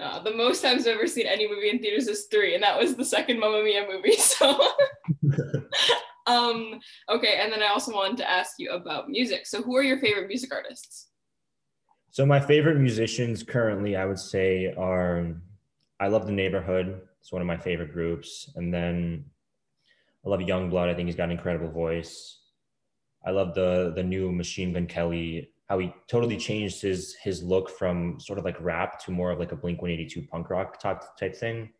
[0.00, 2.78] Uh, the most times I've ever seen any movie in theaters is three, and that
[2.78, 4.14] was the second Mamma Mia movie.
[4.18, 4.58] So,
[6.26, 7.40] um, okay.
[7.40, 9.46] And then I also wanted to ask you about music.
[9.46, 11.08] So, who are your favorite music artists?
[12.12, 15.34] So, my favorite musicians currently, I would say, are
[15.98, 17.02] I love the Neighbourhood.
[17.20, 19.24] It's one of my favorite groups, and then
[20.24, 20.88] I love Yungblud.
[20.88, 22.38] I think he's got an incredible voice.
[23.24, 25.50] I love the the new Machine Gun Kelly.
[25.68, 29.38] How he totally changed his his look from sort of like rap to more of
[29.38, 31.70] like a Blink 182 punk rock type type thing.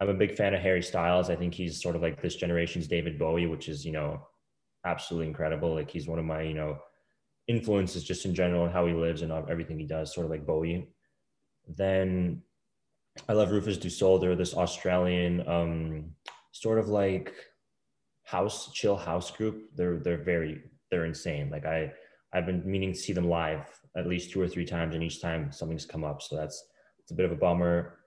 [0.00, 1.28] I'm a big fan of Harry Styles.
[1.28, 4.26] I think he's sort of like this generation's David Bowie, which is you know
[4.84, 5.74] absolutely incredible.
[5.74, 6.78] Like he's one of my you know
[7.48, 10.46] influences just in general and how he lives and everything he does, sort of like
[10.46, 10.88] Bowie.
[11.68, 12.42] Then
[13.28, 14.18] I love Rufus Du Sol.
[14.18, 16.04] They're this Australian um,
[16.52, 17.32] sort of like
[18.24, 19.70] house chill house group.
[19.76, 21.50] They're they're very they're insane.
[21.50, 21.92] Like i
[22.32, 25.20] i've been meaning to see them live at least two or three times and each
[25.20, 26.22] time something's come up.
[26.22, 26.64] So that's
[26.98, 27.98] it's a bit of a bummer.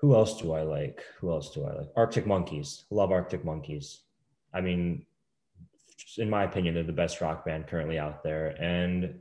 [0.00, 1.02] Who else do i like?
[1.20, 1.88] Who else do i like?
[1.96, 2.84] Arctic monkeys.
[2.90, 4.02] Love arctic monkeys.
[4.52, 5.06] I mean
[6.18, 8.48] in my opinion they're the best rock band currently out there.
[8.60, 9.20] And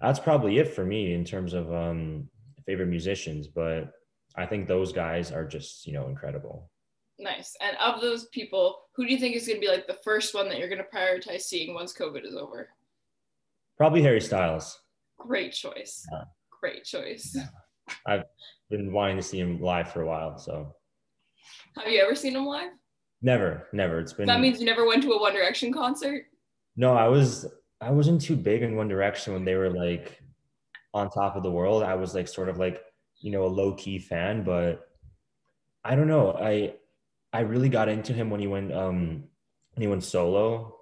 [0.00, 2.28] that's probably it for me in terms of um
[2.66, 3.92] favorite musicians but
[4.36, 6.70] i think those guys are just you know incredible
[7.18, 7.56] Nice.
[7.60, 10.34] And of those people, who do you think is going to be like the first
[10.34, 12.70] one that you're going to prioritize seeing once COVID is over?
[13.76, 14.80] Probably Harry Styles.
[15.18, 16.06] Great choice.
[16.10, 16.24] Yeah.
[16.60, 17.32] Great choice.
[17.34, 17.46] Yeah.
[18.06, 18.24] I've
[18.70, 20.38] been wanting to see him live for a while.
[20.38, 20.74] So,
[21.76, 22.70] have you ever seen him live?
[23.22, 24.00] Never, never.
[24.00, 24.26] It's been.
[24.26, 26.26] That means you never went to a One Direction concert.
[26.76, 27.46] No, I was.
[27.80, 30.20] I wasn't too big in One Direction when they were like
[30.92, 31.82] on top of the world.
[31.82, 32.80] I was like sort of like
[33.20, 34.88] you know a low key fan, but
[35.84, 36.32] I don't know.
[36.32, 36.74] I
[37.34, 39.24] I really got into him when he went um
[39.74, 40.76] when he went solo.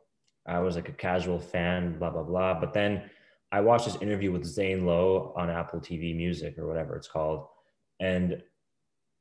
[0.46, 2.60] I was like a casual fan, blah blah blah.
[2.60, 3.10] But then
[3.50, 7.46] I watched this interview with Zane Lowe on Apple TV Music or whatever it's called,
[7.98, 8.42] and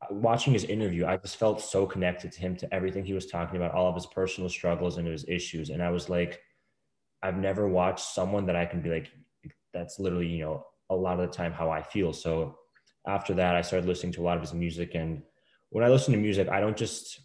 [0.10, 3.58] watching his interview, I just felt so connected to him, to everything he was talking
[3.58, 5.70] about, all of his personal struggles and his issues.
[5.70, 6.42] And I was like,
[7.22, 9.12] I've never watched someone that I can be like,
[9.74, 12.14] that's literally, you know, a lot of the time how I feel.
[12.14, 12.58] So
[13.08, 15.22] after that, I started listening to a lot of his music and
[15.72, 17.22] when I listen to music, I don't just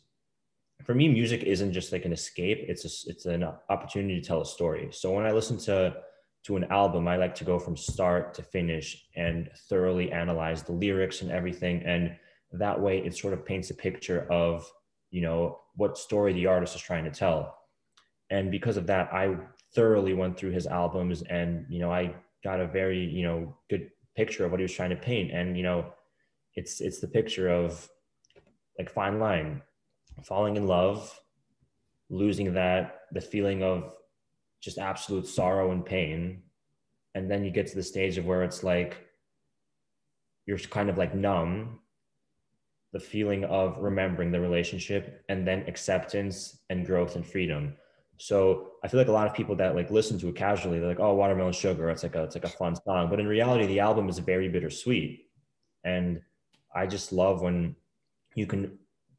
[0.84, 2.64] for me, music isn't just like an escape.
[2.68, 4.88] It's a, it's an opportunity to tell a story.
[4.92, 5.96] So when I listen to
[6.44, 10.72] to an album, I like to go from start to finish and thoroughly analyze the
[10.72, 11.82] lyrics and everything.
[11.84, 12.16] And
[12.52, 14.70] that way, it sort of paints a picture of
[15.10, 17.58] you know what story the artist is trying to tell.
[18.30, 19.36] And because of that, I
[19.74, 23.90] thoroughly went through his albums, and you know I got a very you know good
[24.14, 25.32] picture of what he was trying to paint.
[25.32, 25.86] And you know
[26.54, 27.88] it's it's the picture of
[28.78, 29.62] like fine line,
[30.22, 31.18] falling in love,
[32.10, 33.94] losing that, the feeling of
[34.60, 36.42] just absolute sorrow and pain.
[37.14, 39.06] And then you get to the stage of where it's like
[40.46, 41.80] you're kind of like numb,
[42.92, 47.74] the feeling of remembering the relationship, and then acceptance and growth and freedom.
[48.18, 50.88] So I feel like a lot of people that like listen to it casually, they're
[50.88, 53.66] like, "Oh, watermelon sugar." It's like a it's like a fun song, but in reality,
[53.66, 55.26] the album is very bittersweet.
[55.84, 56.22] And
[56.74, 57.76] I just love when
[58.36, 58.78] you can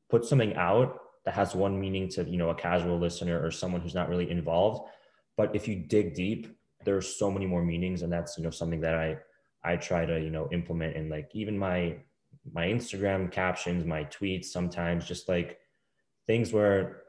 [0.09, 3.81] put something out that has one meaning to you know a casual listener or someone
[3.81, 4.89] who's not really involved,
[5.35, 8.79] but if you dig deep, there's so many more meanings, and that's you know something
[8.79, 9.17] that I
[9.63, 11.97] I try to you know implement in like even my
[12.53, 15.59] my Instagram captions, my tweets, sometimes just like
[16.27, 17.03] things where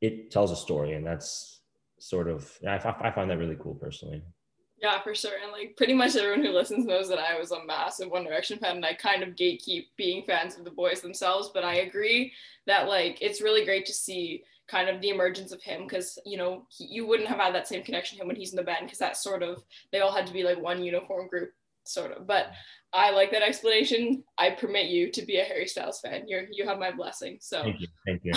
[0.00, 1.60] it tells a story and that's
[1.98, 4.22] sort of I, I find that really cool personally
[4.80, 5.32] yeah for sure.
[5.42, 8.58] And like pretty much everyone who listens knows that i was a massive one direction
[8.58, 12.32] fan and i kind of gatekeep being fans of the boys themselves but i agree
[12.66, 16.36] that like it's really great to see kind of the emergence of him because you
[16.36, 18.62] know he, you wouldn't have had that same connection to him when he's in the
[18.62, 19.62] band because that sort of
[19.92, 21.50] they all had to be like one uniform group
[21.84, 22.26] sort of.
[22.26, 22.50] But
[22.92, 24.24] i like that explanation.
[24.38, 26.24] I permit you to be a harry styles fan.
[26.26, 27.62] You're you have my blessing so.
[27.62, 27.88] Thank you.
[28.06, 28.32] Thank you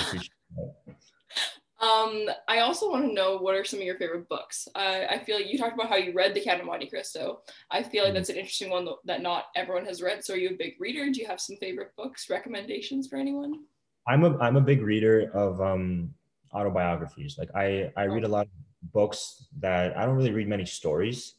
[1.82, 4.68] um, I also want to know what are some of your favorite books.
[4.76, 7.42] Uh, I feel like you talked about how you read The Count of Monte Cristo.
[7.72, 8.16] I feel like mm-hmm.
[8.16, 10.24] that's an interesting one that not everyone has read.
[10.26, 11.10] So, are you a big reader?
[11.10, 13.64] Do you have some favorite books recommendations for anyone?
[14.08, 16.14] I'm a I'm a big reader of um,
[16.54, 17.38] autobiographies.
[17.38, 21.36] Like I I read a lot of books that I don't really read many stories.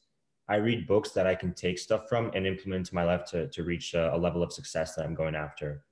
[0.49, 3.49] I read books that I can take stuff from and implement to my life to
[3.49, 5.85] to reach a, a level of success that I'm going after.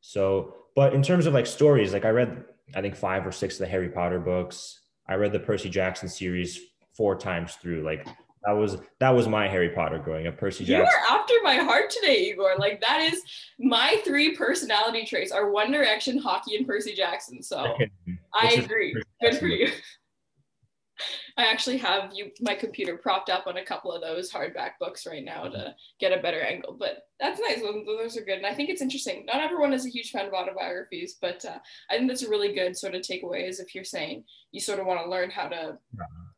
[0.00, 3.54] So, but in terms of like stories, like I read I think five or six
[3.54, 4.80] of the Harry Potter books.
[5.08, 6.60] I read the Percy Jackson series
[6.96, 7.82] four times through.
[7.82, 8.06] Like
[8.44, 10.38] that was that was my Harry Potter growing up.
[10.38, 10.76] Percy Jackson.
[10.76, 12.56] You are after my heart today, Igor.
[12.58, 13.22] Like that is
[13.58, 17.42] my three personality traits are One Direction, hockey, and Percy Jackson.
[17.42, 17.76] So
[18.34, 18.94] I agree.
[19.20, 19.70] Good for you.
[21.36, 25.06] I actually have you my computer propped up on a couple of those hardback books
[25.06, 26.76] right now to get a better angle.
[26.78, 27.60] But that's nice.
[27.60, 29.26] Those are good, and I think it's interesting.
[29.26, 31.58] Not everyone is a huge fan of autobiographies, but uh,
[31.90, 33.48] I think that's a really good sort of takeaway.
[33.48, 35.78] Is if you're saying you sort of want to learn how to,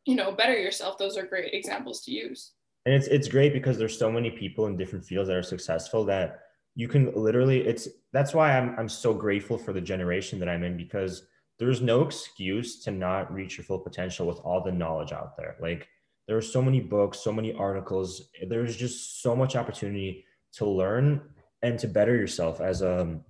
[0.04, 2.52] you know, better yourself, those are great examples to use.
[2.86, 6.04] And it's it's great because there's so many people in different fields that are successful
[6.06, 6.40] that
[6.74, 7.66] you can literally.
[7.66, 11.26] It's that's why I'm I'm so grateful for the generation that I'm in because
[11.62, 15.54] there's no excuse to not reach your full potential with all the knowledge out there.
[15.60, 15.86] Like
[16.26, 18.30] there are so many books, so many articles.
[18.48, 21.20] There's just so much opportunity to learn
[21.62, 23.20] and to better yourself as a, um,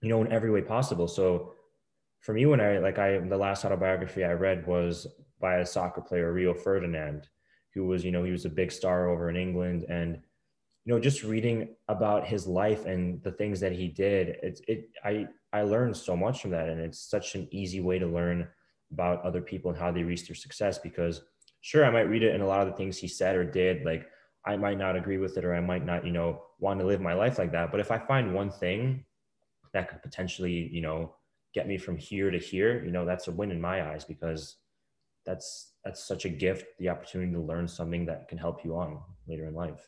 [0.00, 1.06] you know, in every way possible.
[1.06, 1.54] So
[2.18, 5.06] for me, when I like I the last autobiography I read was
[5.40, 7.28] by a soccer player, Rio Ferdinand,
[7.74, 10.18] who was, you know, he was a big star over in England and
[10.88, 14.88] you know just reading about his life and the things that he did it's it
[15.04, 16.70] i i learned so much from that.
[16.70, 18.48] And it's such an easy way to learn
[18.90, 21.20] about other people and how they reach their success because
[21.60, 23.84] sure i might read it and a lot of the things he said or did
[23.84, 24.08] like
[24.46, 27.02] i might not agree with it or i might not you know want to live
[27.02, 27.70] my life like that.
[27.70, 29.04] But if i find one thing
[29.74, 31.14] that could potentially you know
[31.52, 34.56] get me from here to here you know that's a win in my eyes because
[35.26, 38.98] that's that's such a gift the opportunity to learn something that can help you on
[39.26, 39.86] later in life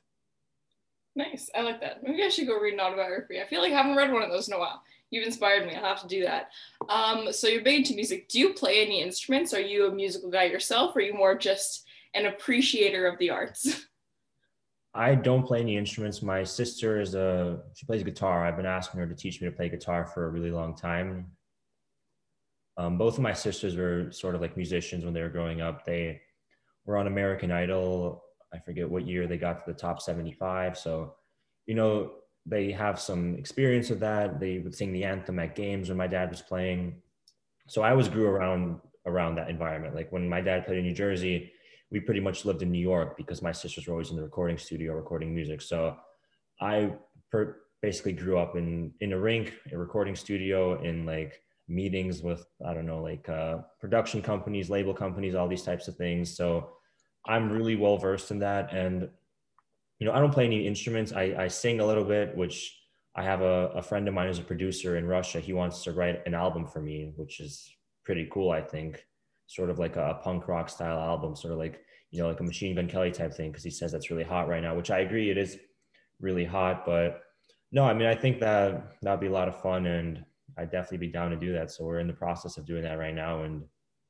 [1.16, 1.50] Nice.
[1.54, 2.02] I like that.
[2.02, 3.40] Maybe I should go read an autobiography.
[3.40, 4.82] I feel like I haven't read one of those in a while.
[5.10, 5.74] You've inspired me.
[5.74, 6.50] I'll have to do that.
[6.88, 8.28] Um, so you're big into music.
[8.28, 9.52] Do you play any instruments?
[9.52, 10.94] Are you a musical guy yourself?
[10.94, 11.84] Or are you more just
[12.14, 13.86] an appreciator of the arts?
[14.94, 16.22] I don't play any instruments.
[16.22, 18.44] My sister is a she plays guitar.
[18.44, 21.26] I've been asking her to teach me to play guitar for a really long time.
[22.76, 25.84] Um, both of my sisters were sort of like musicians when they were growing up.
[25.84, 26.20] They
[26.86, 30.76] were on American Idol I forget what year they got to the top 75.
[30.76, 31.14] So,
[31.66, 32.12] you know,
[32.46, 34.40] they have some experience with that.
[34.40, 37.00] They would sing the anthem at games when my dad was playing.
[37.68, 39.94] So I always grew around around that environment.
[39.94, 41.52] Like when my dad played in New Jersey,
[41.90, 44.58] we pretty much lived in New York because my sisters were always in the recording
[44.58, 45.60] studio recording music.
[45.62, 45.96] So
[46.60, 46.92] I
[47.30, 52.44] per- basically grew up in in a rink, a recording studio, in like meetings with
[52.66, 56.36] I don't know, like uh, production companies, label companies, all these types of things.
[56.36, 56.70] So
[57.26, 58.72] I'm really well versed in that.
[58.72, 59.08] And,
[59.98, 61.12] you know, I don't play any instruments.
[61.12, 62.76] I, I sing a little bit, which
[63.14, 65.40] I have a, a friend of mine who's a producer in Russia.
[65.40, 67.68] He wants to write an album for me, which is
[68.04, 69.04] pretty cool, I think.
[69.46, 72.40] Sort of like a, a punk rock style album, sort of like, you know, like
[72.40, 74.90] a Machine Gun Kelly type thing, because he says that's really hot right now, which
[74.90, 75.58] I agree it is
[76.20, 76.86] really hot.
[76.86, 77.20] But
[77.72, 80.24] no, I mean, I think that that'd be a lot of fun and
[80.56, 81.70] I'd definitely be down to do that.
[81.70, 83.42] So we're in the process of doing that right now.
[83.42, 83.62] And,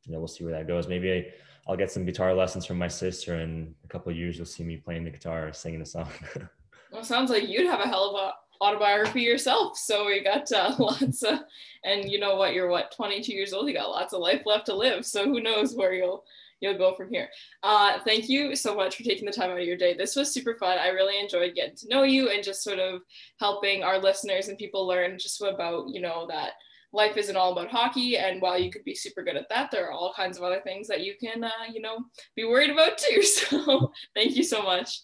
[0.04, 0.88] you know, we'll see where that goes.
[0.88, 1.26] Maybe I,
[1.68, 4.76] I'll get some guitar lessons from my sister, and a couple years you'll see me
[4.76, 6.08] playing the guitar, singing a song.
[6.92, 8.32] well, sounds like you'd have a hell of a
[8.62, 9.78] autobiography yourself.
[9.78, 11.40] So we got uh, lots of,
[11.84, 12.54] and you know what?
[12.54, 13.68] You're what 22 years old.
[13.68, 15.06] You got lots of life left to live.
[15.06, 16.24] So who knows where you'll
[16.60, 17.28] you'll go from here.
[17.62, 19.94] Uh, thank you so much for taking the time out of your day.
[19.94, 20.78] This was super fun.
[20.78, 23.00] I really enjoyed getting to know you and just sort of
[23.38, 26.52] helping our listeners and people learn just about you know that
[26.92, 29.86] life isn't all about hockey and while you could be super good at that there
[29.86, 31.98] are all kinds of other things that you can uh, you know
[32.36, 33.22] be worried about too.
[33.30, 35.02] So thank you so much.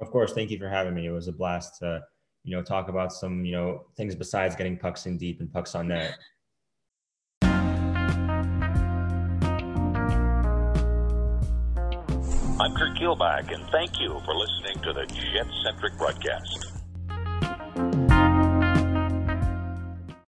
[0.00, 1.06] Of course thank you for having me.
[1.06, 2.00] It was a blast to
[2.44, 5.74] you know talk about some you know things besides getting pucks in deep and pucks
[5.74, 6.18] on net.
[12.60, 16.77] I'm Kurt Kielbach, and thank you for listening to the Jet Centric broadcast.